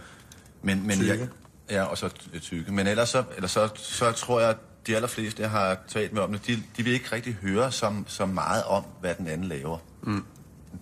[0.61, 1.27] Men, men jeg,
[1.69, 2.71] ja, og så ty- tykke.
[2.71, 6.21] Men ellers så, eller så, så tror jeg, at de allerfleste, jeg har talt med
[6.21, 9.47] om det, de, de vil ikke rigtig høre så, så meget om, hvad den anden
[9.47, 9.77] laver.
[10.03, 10.23] Mm.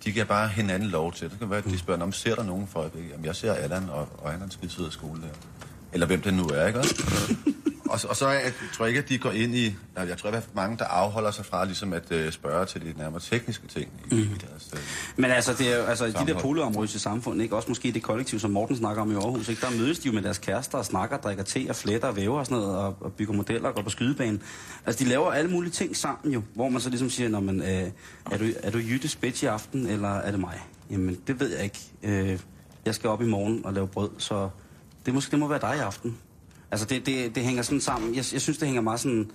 [0.04, 1.30] De giver bare hinanden lov til.
[1.30, 3.10] Det kan være, at de spørger, om ser der nogen for øjeblikket?
[3.12, 5.28] Jamen, jeg ser Allan, og, og han er en skide sød skole der.
[5.92, 6.94] Eller hvem det nu er, ikke også?
[7.90, 9.74] og, så- og så jeg tror jeg ikke, at de går ind i...
[9.96, 13.20] Jeg tror, at mange, der afholder sig fra ligesom at uh, spørge til de nærmere
[13.20, 14.20] tekniske ting i, mm.
[14.20, 14.70] i deres...
[14.72, 14.78] Uh,
[15.16, 16.42] Men altså, det er jo, altså de der Sammenhold.
[16.42, 17.56] polyamorøse samfund, ikke?
[17.56, 19.60] også måske det kollektiv, som Morten snakker om i Aarhus, ikke?
[19.60, 22.38] der mødes de jo med deres kærester og snakker, drikker te og fletter og væver
[22.38, 24.42] og sådan noget, og, og bygger modeller og går på skydebanen.
[24.86, 27.62] Altså, de laver alle mulige ting sammen jo, hvor man så ligesom siger, Nå, men,
[27.62, 27.68] øh,
[28.32, 30.60] er, du, er du Jytte Spets i aften, eller er det mig?
[30.90, 31.78] Jamen, det ved jeg ikke.
[32.02, 32.38] Øh,
[32.86, 34.48] jeg skal op i morgen og lave brød, så
[35.06, 36.18] det, måske, det må være dig i aften.
[36.70, 38.14] Altså, det, det, det hænger sådan sammen.
[38.14, 39.30] Jeg, jeg synes, det hænger meget sådan...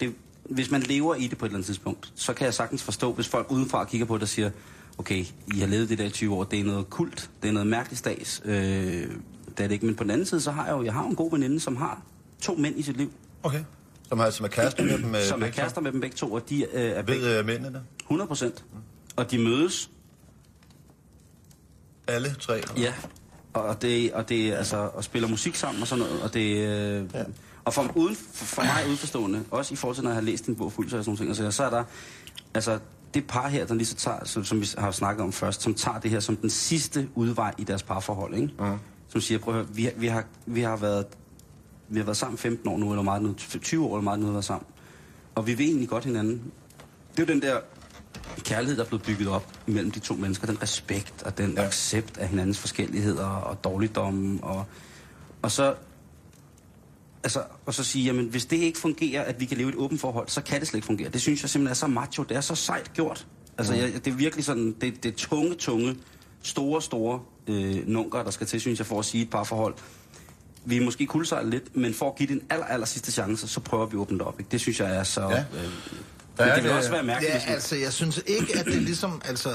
[0.00, 0.14] Det,
[0.50, 3.12] hvis man lever i det på et eller andet tidspunkt, så kan jeg sagtens forstå,
[3.12, 4.50] hvis folk udenfra kigger på det og siger,
[4.98, 7.52] okay, I har levet det der i 20 år, det er noget kult, det er
[7.52, 8.42] noget mærkeligt stads.
[8.44, 9.10] Øh, det
[9.60, 9.86] er det ikke.
[9.86, 11.76] Men på den anden side, så har jeg jo jeg har en god veninde, som
[11.76, 12.02] har
[12.40, 13.12] to mænd i sit liv,
[13.42, 13.64] okay.
[14.08, 15.14] Som, har, som er kærester med dem?
[15.14, 17.46] øh, som er kærester med dem begge to, og de øh, er begge Ved uh,
[17.46, 17.82] mændene det?
[18.00, 18.64] 100 procent.
[19.16, 19.90] Og de mødes,
[22.06, 22.58] Alle tre?
[22.58, 22.74] eller?
[22.76, 22.94] ja,
[23.60, 27.04] og det, og det altså, og spiller musik sammen og sådan noget, og det, øh,
[27.14, 27.24] ja.
[27.64, 30.46] og for, uden, for, for mig udforstående, også i forhold til, når jeg har læst
[30.46, 31.84] din bog fuld, så er sådan nogle ting, altså, så er der,
[32.54, 32.78] altså,
[33.14, 35.74] det par her, der lige så tager, som, som vi har snakket om først, som
[35.74, 38.50] tager det her som den sidste udvej i deres parforhold, ikke?
[38.58, 38.78] Mm.
[39.08, 41.06] Som siger, prøv at høre, vi, vi, har, vi har været
[41.88, 44.26] vi har været sammen 15 år nu, eller meget nu, 20 år eller meget nu,
[44.26, 44.66] har været sammen.
[45.34, 46.52] Og vi vil egentlig godt hinanden.
[47.16, 47.60] Det er jo den der
[48.44, 50.46] kærlighed, der er blevet bygget op imellem de to mennesker.
[50.46, 51.60] Den respekt og den ja.
[51.60, 51.66] Ja.
[51.66, 54.44] accept af hinandens forskelligheder og dårligdomme.
[54.44, 54.64] Og,
[55.42, 55.74] og så
[57.26, 59.78] altså, og så sige, jamen hvis det ikke fungerer, at vi kan leve i et
[59.78, 61.08] åbent forhold, så kan det slet ikke fungere.
[61.08, 63.26] Det synes jeg simpelthen er så macho, det er så sejt gjort.
[63.58, 65.96] Altså, jeg, det er virkelig sådan, det, det er tunge, tunge,
[66.42, 69.74] store, store øh, nunker, der skal til, synes jeg, for at sige et par forhold.
[70.64, 73.48] Vi er måske kuldsejlet lidt, men for at give det en aller, aller sidste chance,
[73.48, 74.40] så prøver vi at åbne det op.
[74.40, 74.50] Ikke?
[74.50, 75.28] Det synes jeg er så...
[75.28, 75.38] Ja.
[75.38, 75.70] Øh,
[76.38, 78.80] Der er det vil også være mærkeligt, Ja, altså, jeg synes ikke, at det er
[78.80, 79.48] ligesom, altså,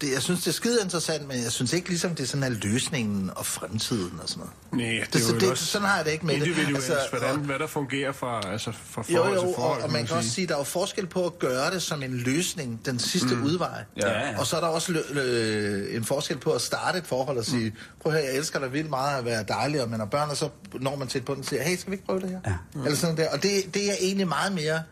[0.00, 2.42] det, jeg synes, det er skide interessant, men jeg synes ikke ligesom, det er sådan,
[2.42, 4.40] at løsningen og fremtiden og sådan
[4.72, 4.86] noget.
[4.88, 6.46] Nej, det, Det, er så jo det, sådan har jeg det ikke med det.
[6.46, 9.78] individuelt, Altså, hvordan, og- hvad der fungerer fra, altså, fra Jo, forhold jo, til forhold,
[9.78, 11.82] og, og man kan også sige, at der er jo forskel på at gøre det
[11.82, 13.42] som en løsning, den sidste mm.
[13.44, 13.84] udvej.
[13.96, 14.38] Ja, ja.
[14.38, 17.44] Og så er der også lø- lø- en forskel på at starte et forhold og
[17.44, 20.06] sige, prøv at høre, jeg elsker dig vildt meget at være dejlig, og man har
[20.06, 20.48] børn, og så
[20.80, 22.40] når man til på den og siger, hey, skal vi ikke prøve det her?
[22.46, 22.80] Ja.
[22.84, 23.28] Eller sådan der.
[23.30, 24.82] Og det, det er egentlig meget mere,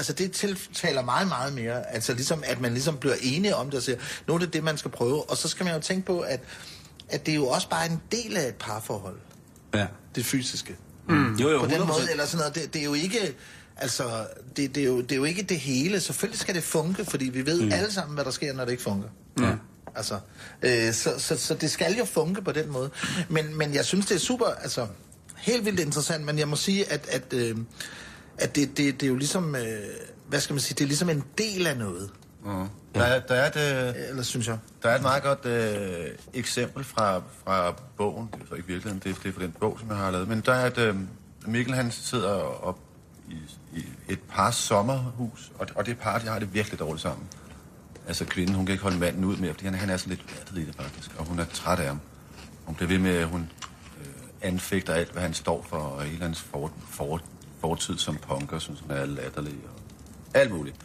[0.00, 3.74] altså det tiltaler meget, meget mere, altså ligesom, at man ligesom bliver enige om det
[3.74, 3.98] og siger,
[4.28, 5.30] nu er det det, man skal prøve.
[5.30, 6.40] Og så skal man jo tænke på, at,
[7.08, 9.16] at det er jo også bare en del af et parforhold,
[9.74, 9.86] Ja.
[10.14, 10.76] det fysiske
[11.08, 11.34] Mm.
[11.34, 11.84] Jo, jo, på den 100%.
[11.86, 12.54] måde, eller sådan noget.
[12.54, 13.34] Det, det er jo ikke...
[13.76, 14.26] Altså,
[14.56, 16.00] det, det, er jo, det er jo ikke det hele.
[16.00, 17.72] Selvfølgelig skal det funke, fordi vi ved mm.
[17.72, 19.08] alle sammen, hvad der sker, når det ikke funker.
[19.40, 19.52] Ja.
[19.94, 20.18] Altså,
[20.62, 22.90] øh, så, så, så det skal jo funke på den måde.
[23.28, 24.86] Men, men jeg synes, det er super, altså,
[25.36, 27.56] helt vildt interessant, men jeg må sige, at, at, øh,
[28.38, 29.62] at det, det, det er jo ligesom, øh,
[30.28, 32.10] hvad skal man sige, det er ligesom en del af noget,
[32.94, 34.58] Der er, der, er et, øh, eller synes jeg.
[34.82, 38.28] der er et meget godt øh, eksempel fra, fra bogen.
[38.34, 40.10] Det er så ikke virkeligheden, det, er- det er fra den bog, som jeg har
[40.10, 40.28] lavet.
[40.28, 40.78] Men der er et...
[40.78, 40.94] Øh,
[41.46, 42.32] Mikkel, han sidder
[42.64, 42.78] op
[43.28, 43.34] i,
[43.76, 47.26] i et par sommerhus, og, og det par, de har det virkelig dårligt sammen.
[48.08, 50.36] Altså kvinden, hun kan ikke holde manden ud mere, fordi han, han er sådan lidt
[50.38, 52.00] vattet i det faktisk, og hun er træt af ham.
[52.64, 53.50] Hun bliver ved med, at hun
[54.00, 54.06] øh,
[54.42, 57.20] anfægter alt, hvad han står for, og hele hans for, for,
[57.60, 59.80] fortid som punker, som er latterlig, og
[60.34, 60.76] alt muligt.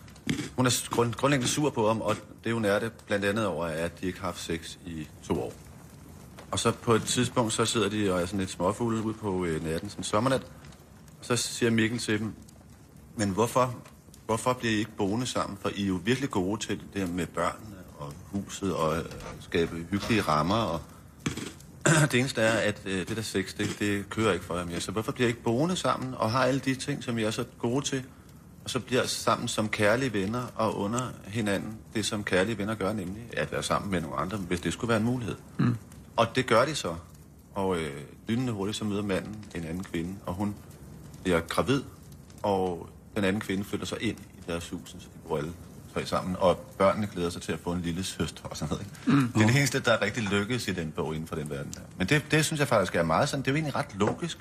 [0.55, 3.65] Hun er grund, grundlæggende sur på ham, og det hun er det blandt andet over,
[3.65, 5.53] er, at de ikke har haft sex i to år.
[6.51, 9.45] Og så på et tidspunkt, så sidder de og er sådan lidt småfulde ude på
[9.45, 10.41] øh, natten, sådan en sommernat.
[11.19, 12.33] Og så siger Mikkel til dem,
[13.15, 13.75] men hvorfor,
[14.25, 15.57] hvorfor bliver I ikke boende sammen?
[15.61, 19.05] For I er jo virkelig gode til det der med børnene og huset og øh,
[19.39, 20.55] skabe hyggelige rammer.
[20.55, 20.81] Og
[22.11, 24.79] det eneste er, at øh, det der sex, det, det kører ikke for jer mere.
[24.79, 27.31] Så hvorfor bliver I ikke boende sammen og har alle de ting, som I er
[27.31, 28.03] så gode til?
[28.63, 32.93] Og så bliver sammen som kærlige venner og under hinanden det, som kærlige venner gør,
[32.93, 35.35] nemlig at være sammen med nogle andre, hvis det skulle være en mulighed.
[35.57, 35.75] Mm.
[36.15, 36.95] Og det gør de så.
[37.53, 37.91] Og øh,
[38.27, 40.55] lynende hurtigt, så møder manden en anden kvinde, og hun
[41.23, 41.83] bliver gravid,
[42.43, 45.53] og den anden kvinde flytter sig ind i deres hus, så de bor alle
[45.95, 48.85] tre sammen, og børnene glæder sig til at få en lille søster og sådan noget.
[49.07, 49.17] Ikke?
[49.21, 49.31] Mm.
[49.31, 51.73] Det er det eneste, der er rigtig lykkes i den bog inden for den verden
[51.77, 51.83] her.
[51.97, 54.37] Men det, det synes jeg faktisk er meget sådan, det er jo egentlig ret logisk.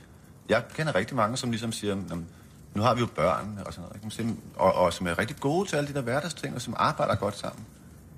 [0.48, 2.26] Jeg kender rigtig mange, som ligesom siger, "Jamen,
[2.74, 4.34] nu har vi jo børn og sådan noget, ikke?
[4.57, 7.38] Og, og som er rigtig gode til alle de der hverdagsting, og som arbejder godt
[7.38, 7.64] sammen,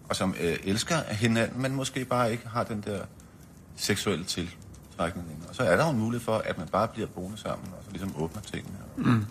[0.08, 3.00] og som øh, elsker hinanden, men måske bare ikke har den der
[3.76, 5.44] seksuelle tiltrækning.
[5.48, 7.84] Og så er der jo en mulighed for, at man bare bliver boende sammen, og
[7.84, 8.76] så ligesom åbner tingene.
[8.96, 9.26] Mm.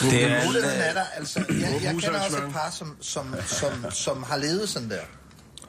[0.00, 3.84] Det er, muligheden er der, altså, jeg, jeg kender også et par, som, som, som,
[3.90, 5.00] som har levet sådan der,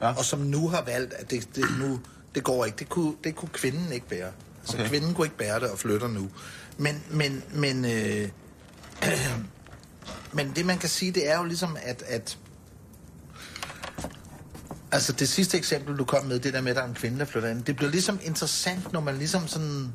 [0.00, 0.12] Ja.
[0.12, 2.00] og som nu har valgt, at det, det, nu,
[2.34, 2.78] det går ikke.
[2.78, 4.30] Det kunne, det kunne kvinden ikke bære.
[4.60, 4.88] Altså, Okay.
[4.88, 6.28] kvinden kunne ikke bære det og flytter nu.
[6.78, 8.28] Men, men, men, øh,
[10.32, 12.38] men det man kan sige, det er jo ligesom, at, at
[14.92, 17.18] Altså det sidste eksempel, du kom med, det der med, at der er en kvinde,
[17.18, 19.92] der flytter ind, det bliver ligesom interessant, når man ligesom sådan...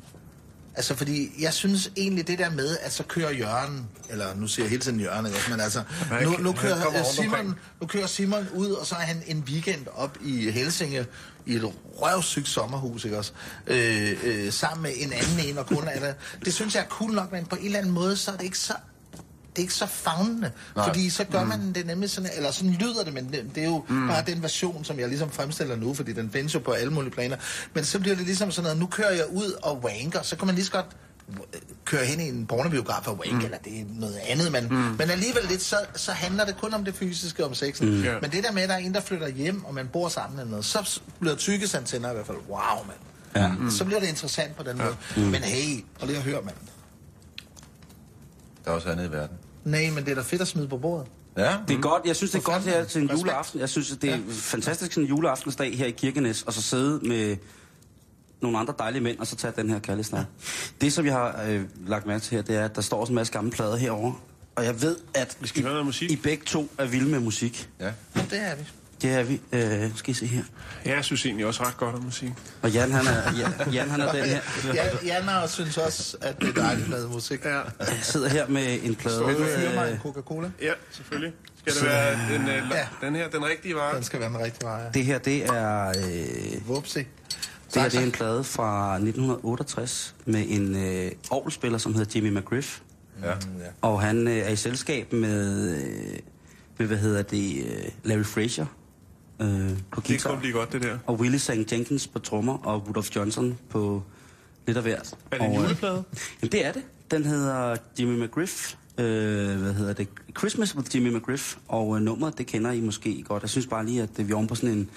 [0.76, 4.64] Altså, fordi jeg synes egentlig det der med, at så kører Jørgen, eller nu siger
[4.64, 5.38] jeg hele tiden Jørgen, ikke?
[5.50, 5.82] men altså,
[6.24, 10.18] nu, nu, kører, Simon, nu kører Simon ud, og så er han en weekend op
[10.24, 11.06] i Helsinge,
[11.46, 13.32] i et røvsygt sommerhus, ikke også?
[13.66, 16.12] Øh, øh, sammen med en anden en, og kun er der.
[16.44, 18.44] Det synes jeg er cool nok, men på en eller anden måde, så er det
[18.44, 18.74] ikke så
[19.56, 20.86] det er ikke så fagnende, Nej.
[20.86, 23.66] fordi så gør man det nemlig sådan, eller sådan lyder det, men det, det er
[23.66, 24.08] jo mm.
[24.08, 27.10] bare den version, som jeg ligesom fremstiller nu, fordi den findes jo på alle mulige
[27.10, 27.36] planer.
[27.74, 30.46] Men så bliver det ligesom sådan noget, nu kører jeg ud og wanker, så kan
[30.46, 30.86] man lige så godt
[31.30, 33.44] øh, køre hen i en pornobiograf og wank, mm.
[33.44, 34.76] eller det er noget andet, men, mm.
[34.76, 37.96] men alligevel lidt, så, så handler det kun om det fysiske, om sexen.
[37.96, 38.02] Mm.
[38.02, 38.14] Ja.
[38.22, 40.40] Men det der med, at der er en, der flytter hjem, og man bor sammen
[40.40, 42.98] eller noget, så bliver tykkesantenner i hvert fald, wow, mand.
[43.36, 43.52] Ja.
[43.52, 43.70] Mm.
[43.70, 44.96] Så bliver det interessant på den måde.
[45.16, 45.22] Mm.
[45.22, 46.56] Men hey, prøv lige at høre, mand.
[48.64, 49.36] Der er også andet i verden.
[49.66, 51.06] Nej, men det er da fedt at smide på bordet.
[51.36, 52.02] Ja, Det er godt.
[52.06, 53.60] Jeg synes, det er For godt her til en juleaften.
[53.60, 57.36] Jeg synes, det er fantastisk sådan en juleaftensdag her i Kirkenes, og så sidde med
[58.42, 60.26] nogle andre dejlige mænd, og så tage den her kærlighedssnak.
[60.80, 63.10] Det, som jeg har øh, lagt mærke til her, det er, at der står også
[63.10, 64.14] en masse gamle plader herovre.
[64.56, 66.10] Og jeg ved, at Vi skal høre noget musik.
[66.10, 67.68] I begge to er vilde med musik.
[67.80, 67.92] ja.
[68.16, 68.62] Ja, det er vi.
[69.02, 69.40] Det er vi.
[69.52, 70.42] Øh, skal I se her.
[70.86, 72.30] Ja, jeg synes egentlig også ret godt om musik.
[72.62, 74.40] Og Jan, han er, Jan, Jan, han er den her.
[74.74, 77.44] Ja, Jan har synes også, at det er dejligt med musik.
[77.44, 77.58] Ja.
[77.80, 79.26] Jeg sidder her med en plade.
[79.26, 80.50] Vil du fyre mig en Øh, Coca-Cola?
[80.62, 81.32] Ja, selvfølgelig.
[81.66, 83.06] Skal det være den, øh, Ja.
[83.06, 83.94] den her, den rigtige vare?
[83.96, 84.90] Den skal være den rigtige vej.
[84.94, 85.88] det her, det er...
[85.88, 86.98] Øh, Vupsi.
[87.74, 92.38] Det her det er en plade fra 1968 med en øh, orgelspiller, som hedder Jimmy
[92.38, 92.78] McGriff.
[93.22, 93.32] ja.
[93.82, 96.18] Og han øh, er i selskab med, øh,
[96.78, 98.66] med hvad hedder det, øh, Larry Frazier
[99.40, 100.30] øh, på Det guitar.
[100.30, 100.98] kun blive godt, det der.
[101.06, 101.72] Og Willie St.
[101.72, 104.02] Jenkins på trommer, og Rudolph Johnson på
[104.66, 105.14] lidt af hvert.
[105.30, 106.04] Er det en øh, juleplade?
[106.42, 106.82] Jamen, det er det.
[107.10, 108.74] Den hedder Jimmy McGriff.
[108.98, 109.04] Øh,
[109.60, 110.08] hvad hedder det?
[110.38, 111.56] Christmas with Jimmy McGriff.
[111.68, 113.42] Og øh, nummeret, det kender I måske godt.
[113.42, 114.90] Jeg synes bare lige, at øh, vi er oven på sådan en,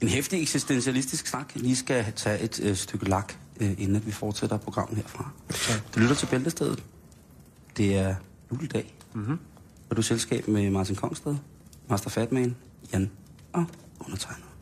[0.00, 1.52] en hæftig eksistentialistisk snak.
[1.54, 5.30] Lige skal tage et øh, stykke lak, øh, inden at vi fortsætter programmet herfra.
[5.94, 6.82] Du lytter til Bæltestedet.
[7.76, 8.14] Det er
[8.52, 8.94] juledag.
[9.14, 9.38] Mm-hmm.
[9.90, 11.36] Og du er i selskab med Martin Kongsted,
[11.90, 12.56] Master Fatman,
[12.92, 13.10] Jan
[13.52, 13.64] og
[13.98, 14.55] 我们才能。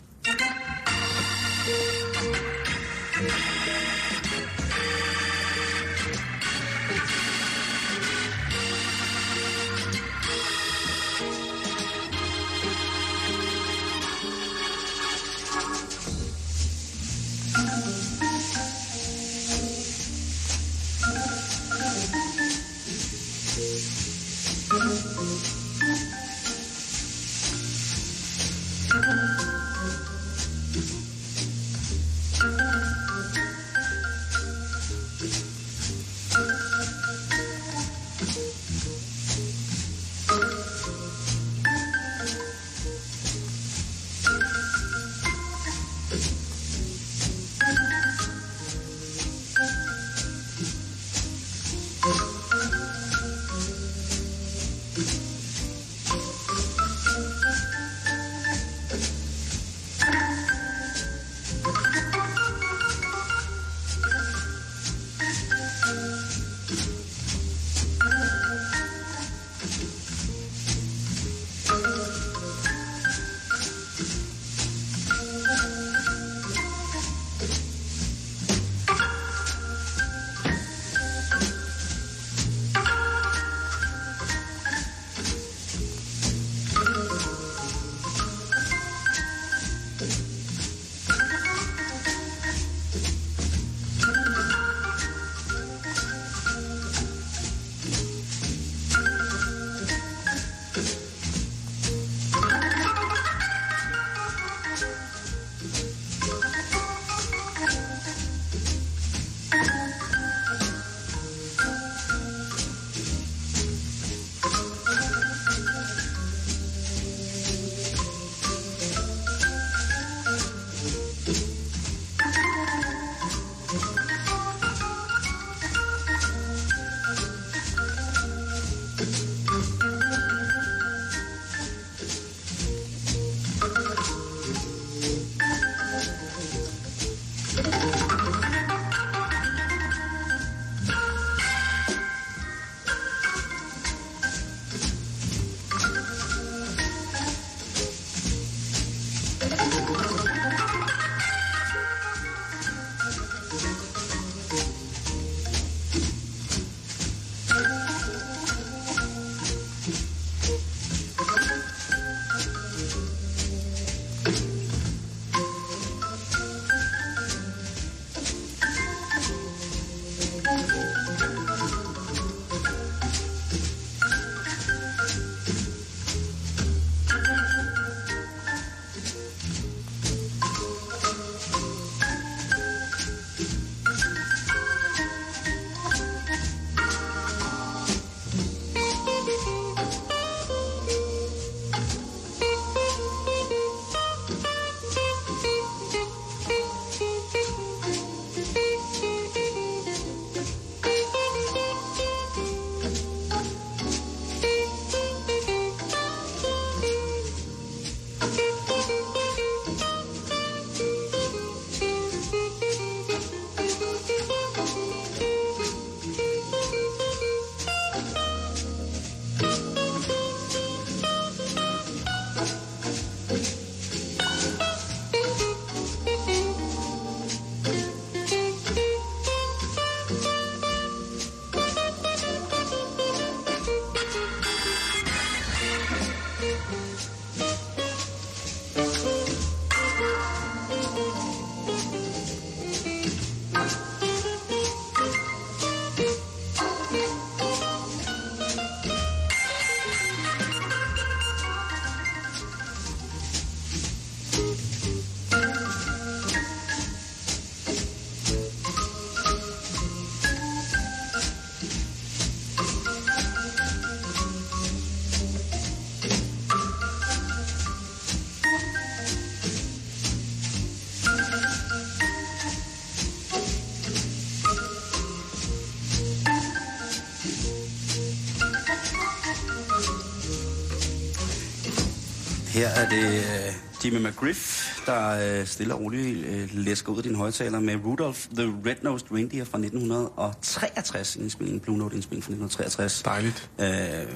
[282.55, 287.03] Her er det uh, Jimmy McGriff, der uh, stille og roligt uh, læsker ud af
[287.03, 291.17] din højtaler med Rudolph the Red-Nosed Reindeer fra 1963.
[291.17, 293.03] En indspilning, Blue Note indspilning fra 1963.
[293.03, 293.51] Dejligt.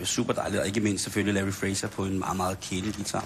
[0.01, 3.25] Uh, super dejligt, og ikke mindst selvfølgelig Larry Fraser på en meget, meget kælig guitar.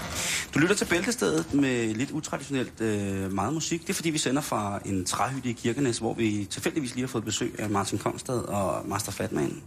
[0.55, 3.81] Du lytter til Bæltestedet med lidt utraditionelt uh, meget musik.
[3.81, 7.09] Det er fordi, vi sender fra en træhytte i Kirkenes, hvor vi tilfældigvis lige har
[7.09, 9.63] fået besøg af Martin Kongstad og Master Fatman.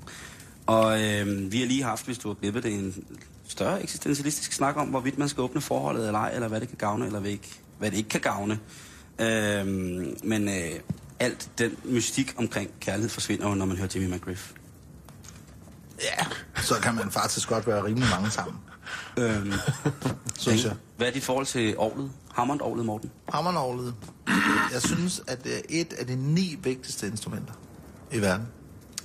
[0.66, 3.04] Og øh, vi har lige haft, hvis du har glippet det, en
[3.48, 6.78] større eksistentialistisk snak om, hvorvidt man skal åbne forholdet eller ej, eller hvad det kan
[6.78, 8.60] gavne, eller hvad, ikke, hvad det ikke kan gavne.
[9.20, 9.68] Øh,
[10.24, 10.80] men øh,
[11.20, 14.52] alt den mystik omkring kærlighed forsvinder jo, når man hører Jimmy McGriff.
[16.02, 16.26] Ja,
[16.62, 18.56] så kan man faktisk godt være rimelig mange sammen,
[19.18, 19.54] Øhm,
[20.40, 20.74] synes jeg.
[20.98, 22.12] hvad er dit forhold til Aarhus?
[22.34, 23.12] Hammond Aarhus, Morten?
[23.34, 23.94] Hammernovlet.
[24.74, 27.54] Jeg synes, at det er et af de ni vigtigste instrumenter
[28.12, 28.48] i verden.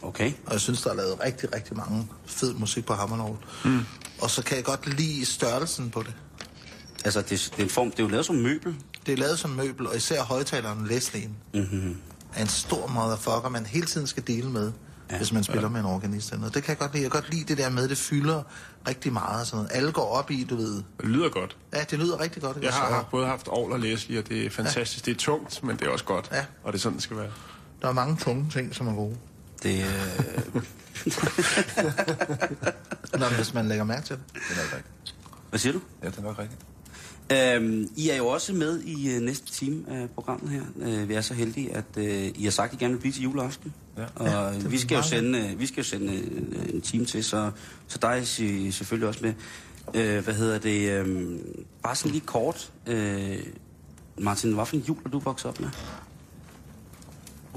[0.02, 0.32] Okay.
[0.46, 3.36] Og jeg synes, der er lavet rigtig, rigtig mange fed musik på Hammernovel.
[3.64, 3.80] Mm.
[4.22, 6.14] Og så kan jeg godt lide størrelsen på det.
[7.04, 8.74] Altså, det, det, er en form, det er jo lavet som møbel.
[9.06, 11.96] Det er lavet som møbel, og især højtaleren Leslien Mm-hmm.
[12.34, 14.72] er en stor motherfucker, man hele tiden skal dele med,
[15.10, 15.68] ja, hvis man spiller ja.
[15.68, 16.32] med en organist.
[16.32, 17.02] Og det kan jeg godt lide.
[17.02, 18.42] Jeg kan godt lide det der med, at det fylder
[18.88, 19.40] rigtig meget.
[19.40, 19.70] og Sådan noget.
[19.76, 20.74] Alle går op i, du ved.
[20.74, 21.56] Det lyder godt.
[21.72, 22.56] Ja, det lyder rigtig godt.
[22.56, 22.66] Ikke?
[22.66, 25.06] Jeg har både haft Aarhus og Leslie, og det er fantastisk.
[25.06, 25.10] Ja.
[25.12, 26.28] Det er tungt, men det er også godt.
[26.32, 26.44] Ja.
[26.64, 27.30] Og det er sådan, det skal være.
[27.82, 29.16] Der er mange tunge ting, som er gode.
[29.62, 29.84] Det,
[30.54, 30.62] øh...
[33.12, 34.24] Nå, men hvis man lægger mærke til det.
[34.34, 35.14] Det er nok rigtigt.
[35.50, 35.80] Hvad siger du?
[36.02, 36.60] Ja, det er nok rigtigt.
[37.32, 40.62] Øhm, I er jo også med i øh, næste time af programmet her.
[40.80, 43.12] Øh, vi er så heldige, at øh, I har sagt, at I gerne vil blive
[43.12, 43.74] til juleaften.
[43.98, 44.04] Ja.
[44.14, 47.04] Og Ja, er vi skal jo sende, øh, vi skal jo sende øh, en time
[47.04, 47.50] til, så,
[47.88, 49.34] så dig er I selvfølgelig også med.
[49.94, 50.90] Øh, hvad hedder det?
[50.90, 51.38] Øh,
[51.82, 52.72] bare sådan lige kort.
[52.86, 53.38] Øh,
[54.18, 55.68] Martin, hvad for en jul er du vokset op med?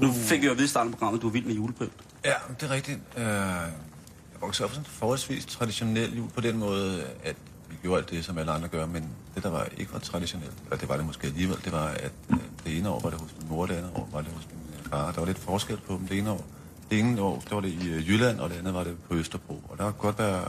[0.00, 1.54] Nu fik vi jo at vide i starten af programmet, at du er vild med
[1.54, 1.92] julepynt.
[2.24, 2.98] Ja, det er rigtigt.
[3.16, 7.36] Øh, Jeg voksede op sådan forholdsvis traditionel jul på den måde, at
[7.70, 10.52] vi gjorde alt det, som alle andre gør, men det, der var ikke var traditionelt,
[10.70, 13.20] og det var det måske alligevel, det var, at øh, det ene år var det
[13.20, 15.12] hos min mor, det andet år var det hos min øh, far.
[15.12, 16.08] Der var lidt forskel på dem.
[16.08, 16.44] Det ene år,
[16.90, 19.14] det ene år der var det i øh, Jylland, og det andet var det på
[19.14, 19.62] Østerbro.
[19.68, 20.40] Og der kan godt være,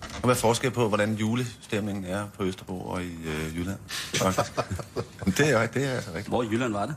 [0.00, 3.78] der kan være forskel på, hvordan julestemningen er på Østerbro og i øh, Jylland,
[4.14, 4.52] faktisk.
[5.38, 6.28] Det er, det er altså rigtigt.
[6.28, 6.94] Hvor i Jylland var det?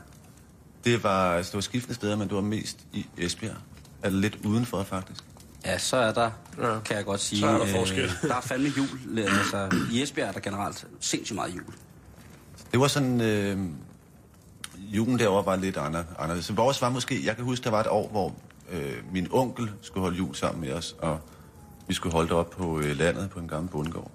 [0.84, 3.56] Det var, altså, det var skiftende steder, men det var mest i Esbjerg.
[4.04, 5.24] Eller lidt udenfor, faktisk.
[5.64, 6.80] Ja, så er der, Ja.
[6.80, 7.40] kan jeg godt sige.
[7.40, 8.10] Så er der forskel.
[8.28, 9.18] der er fandme jul.
[9.18, 11.74] Altså, I Esbjerg er der generelt sindssygt meget jul.
[12.72, 13.20] Det var sådan...
[13.20, 13.58] Øh,
[14.78, 16.56] julen derovre var lidt anderledes.
[16.56, 17.26] Vores var måske...
[17.26, 18.34] Jeg kan huske, der var et år, hvor
[18.72, 21.20] øh, min onkel skulle holde jul sammen med os, og
[21.88, 24.10] vi skulle holde det op på øh, landet på en gammel bundgård.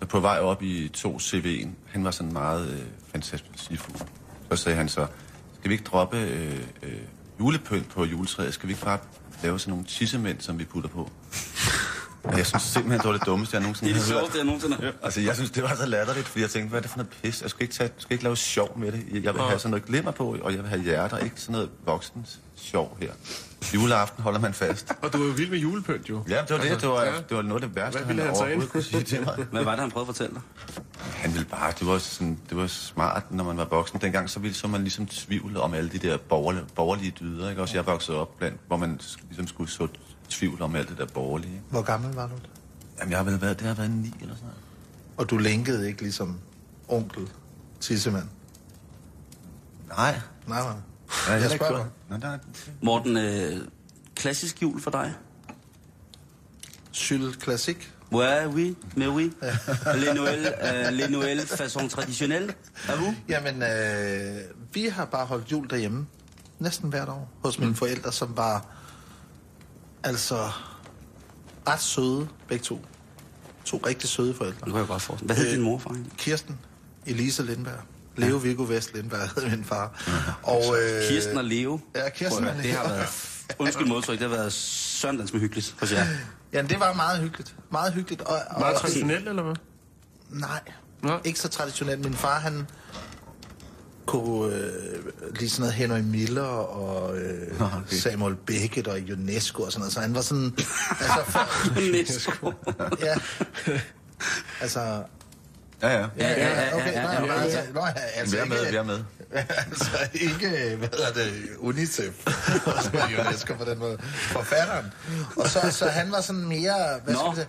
[0.00, 2.80] Så på vej op i 2 CV'en, han var sådan meget øh,
[3.12, 3.98] fantastisk fugl.
[4.50, 5.06] Så sagde han så,
[5.58, 6.92] skal vi ikke droppe øh, øh,
[7.40, 8.54] julepynt på juletræet?
[8.54, 8.98] Skal vi ikke bare
[9.42, 11.10] lave sådan nogle tissemænd, som vi putter på?
[12.24, 14.20] Og jeg synes simpelthen, det var det dummeste, jeg nogensinde Det er det har hørt.
[14.20, 14.94] sjoveste, jeg nogensinde har hørt.
[15.02, 17.10] Altså, jeg synes, det var så latterligt, fordi jeg tænkte, hvad er det for noget
[17.22, 17.42] pis?
[17.42, 19.04] Jeg skal ikke, tage, skal ikke lave sjov med det.
[19.24, 21.70] Jeg vil have sådan noget glimmer på, og jeg vil have hjerter, ikke sådan noget
[21.86, 23.12] voksens sjov her.
[23.74, 24.92] Juleaften holder man fast.
[25.02, 26.24] Og du er jo vild med julepynt, jo.
[26.28, 26.70] Ja, det var det.
[26.70, 27.12] Altså, Det var, ja.
[27.28, 29.34] det var noget af det værste, Hvad ville han så overhovedet kunne sige til mig.
[29.52, 30.42] Hvad var det, han prøvede at fortælle dig?
[31.14, 34.00] Han ville bare, det var, sådan, det var smart, når man var voksen.
[34.00, 37.50] Dengang så ville så man ligesom tvivl om alle de der borgerlige, borgerlige dyder.
[37.50, 37.62] Ikke?
[37.62, 39.88] Også jeg voksede op blandt, hvor man ligesom skulle så
[40.28, 41.60] tvivl om alt det der borgerlige.
[41.70, 42.34] Hvor gammel var du?
[42.98, 44.62] Jamen, jeg har vel været, det har været ni eller sådan noget.
[45.16, 46.38] Og du linkede ikke ligesom
[46.88, 47.28] onkel
[47.80, 48.28] Tissemand?
[49.88, 50.20] Nej.
[50.46, 50.74] Nej, nej.
[51.28, 52.38] Jeg, Jeg spørger nej.
[52.82, 53.60] Morten, øh,
[54.16, 55.14] klassisk jul for dig?
[56.92, 57.76] Syl Classic?
[58.12, 59.32] Ouais, oui, mais oui.
[60.02, 62.54] Les Noël, euh, les Noël façon traditionnelle,
[62.88, 63.14] à vous?
[63.28, 64.36] Jamen, øh,
[64.72, 66.06] vi har bare holdt jul derhjemme.
[66.58, 67.30] Næsten hvert år.
[67.44, 68.66] Hos mine forældre, som var
[70.04, 70.50] altså
[71.68, 72.84] ret søde, begge to.
[73.64, 74.56] To rigtig søde forældre.
[74.64, 75.24] Det kan jeg godt forstå.
[75.26, 76.12] Hvad hed Øh, din morfar egentlig?
[76.16, 76.58] Kirsten,
[77.06, 77.80] Elise Lindberg.
[78.16, 80.02] Leo Viggo Vest Lindberg hed min far.
[80.42, 81.80] Og, øh, Kirsten og Leo.
[81.94, 82.94] Ja, Kirsten og høre, Det har Leo.
[82.94, 83.08] været,
[83.58, 86.04] undskyld modtryk, det har været søndans med hyggeligt hos jer.
[86.52, 87.54] Jamen, det var meget hyggeligt.
[87.72, 88.20] Meget hyggeligt.
[88.22, 89.54] Og, og, Meget traditionelt, eller hvad?
[90.30, 90.60] Nej,
[91.02, 91.18] Nå.
[91.24, 92.00] ikke så traditionelt.
[92.04, 92.66] Min far, han
[94.06, 95.04] kunne øh,
[95.38, 97.96] lige sådan noget Henry Miller og øh, Nå, okay.
[97.96, 99.92] Samuel Beckett og UNESCO og sådan noget.
[99.92, 100.44] Så han var sådan...
[101.00, 102.52] altså, for, Næsko.
[103.00, 103.14] ja.
[104.60, 105.02] Altså...
[105.82, 106.08] Ja, ja.
[106.18, 106.92] Ja, ja, ja, okay.
[106.92, 109.04] ja, nej, ja, nej, altså, nå, ja, altså Vi er med, ikke, vi er med.
[109.66, 112.26] altså ikke, hvad hedder det, UNICEF
[112.66, 112.90] og så
[113.30, 113.98] UNESCO på den måde.
[114.12, 114.92] Forfatteren.
[115.36, 117.46] Og så, så han var sådan mere, hvad skal man sige,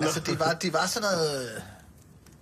[0.00, 1.62] altså det var, det var sådan noget,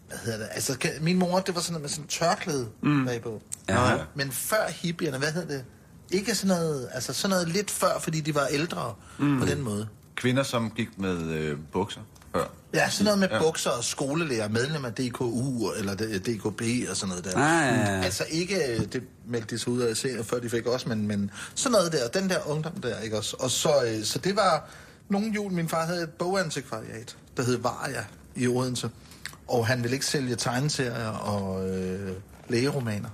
[0.08, 3.06] hvad hedder det, altså min mor, det var sådan noget med sådan tørklæde mm.
[3.06, 3.42] bagpå.
[3.68, 3.96] Ja.
[4.14, 5.64] Men før hippierne, hvad hedder det?
[6.10, 9.40] Ikke sådan noget, altså sådan noget lidt før, fordi de var ældre mm.
[9.40, 9.88] på den måde.
[10.14, 12.00] Kvinder, som gik med øh, bukser
[12.34, 12.44] før.
[12.74, 13.42] Ja, sådan noget med Ja.
[13.42, 17.30] bukser og skolelærer, medlem af DKU eller DKB og sådan noget der.
[17.36, 18.00] Ah, ja, ja.
[18.02, 21.06] Altså ikke, øh, det meldte de sig ud af se, før de fik også, men,
[21.06, 23.36] men sådan noget der, den der ungdom der, ikke også?
[23.40, 24.68] Og så, øh, så det var
[25.08, 28.04] nogle jul, min far havde et bogantikvariat, der hed Varia
[28.36, 28.90] i Odense,
[29.48, 32.12] og han ville ikke sælge tegneserier og øh,
[32.48, 33.08] lægeromaner.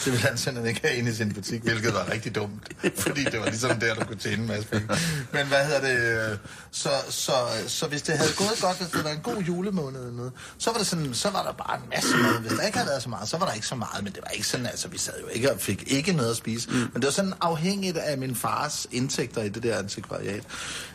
[0.00, 3.80] Simpelthen ikke have inde i sin butik, hvilket var rigtig dumt, fordi det var ligesom
[3.80, 4.88] der, du kunne tjene en masse penge.
[5.32, 6.30] Men hvad hedder det?
[6.32, 6.38] øh,
[6.70, 7.32] Så, så,
[7.66, 10.70] så hvis det havde gået godt, hvis det var en god julemåned eller noget, så
[10.70, 12.40] var, det sådan, så var der bare en masse mad.
[12.40, 14.20] Hvis der ikke havde været så meget, så var der ikke så meget, men det
[14.22, 16.70] var ikke sådan, altså vi sad jo ikke og fik ikke noget at spise.
[16.70, 16.76] Mm.
[16.76, 20.42] Men det var sådan afhængigt af min fars indtægter i det der antikvariat.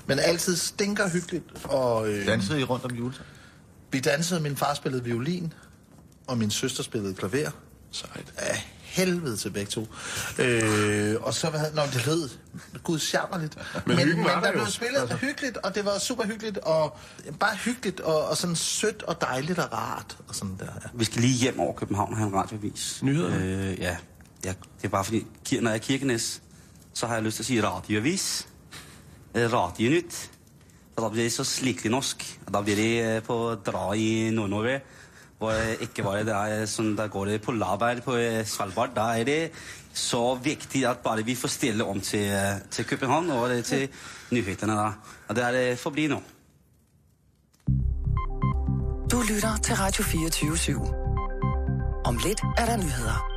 [0.08, 3.28] Men altid stinker hyggeligt, og øh, Dansede I rundt om juletræet?
[3.91, 5.53] vi dansede, min far spillede violin,
[6.28, 7.49] og min søster spillede klaver
[7.91, 8.34] Sejt.
[8.38, 9.88] af helvede til begge to.
[10.39, 12.30] Øh, og så, hvad havde, nå, det lød
[12.84, 13.58] gud sjammerligt.
[13.86, 15.16] Men, men, men var der blev spillet altså.
[15.16, 16.98] hyggeligt, og det var super hyggeligt, og
[17.39, 20.89] bare hyggeligt, og, og sådan sødt og dejligt og rart, og sådan der, ja.
[20.93, 23.00] Vi skal lige hjem over København og have en radiovis.
[23.04, 23.46] Nyhederne?
[23.46, 23.98] Øh, ja.
[24.46, 24.54] ja.
[24.78, 26.41] Det er bare fordi, når jeg er Kirkenes,
[26.93, 28.48] så har jeg lyst til at sige radiovis.
[29.36, 30.32] Eh, Radionyt.
[30.96, 32.39] Og da bliver det så slikelig norsk.
[32.46, 34.82] Og Da blir det eh, på dra i Nord-Norge.
[35.40, 38.96] Og eh, ikke bare det er eh, som der går det polarvær på eh, Svalbard.
[38.96, 39.52] Der er det
[39.94, 42.32] så vigtigt, at bare vi får stille om til,
[42.72, 43.90] til København og til
[44.32, 44.92] nyhederne der.
[45.28, 46.22] Og det er det forbliver nu.
[49.12, 52.06] Du lytter til Radio 24 /7.
[52.06, 53.35] Om lidt er der nyheder.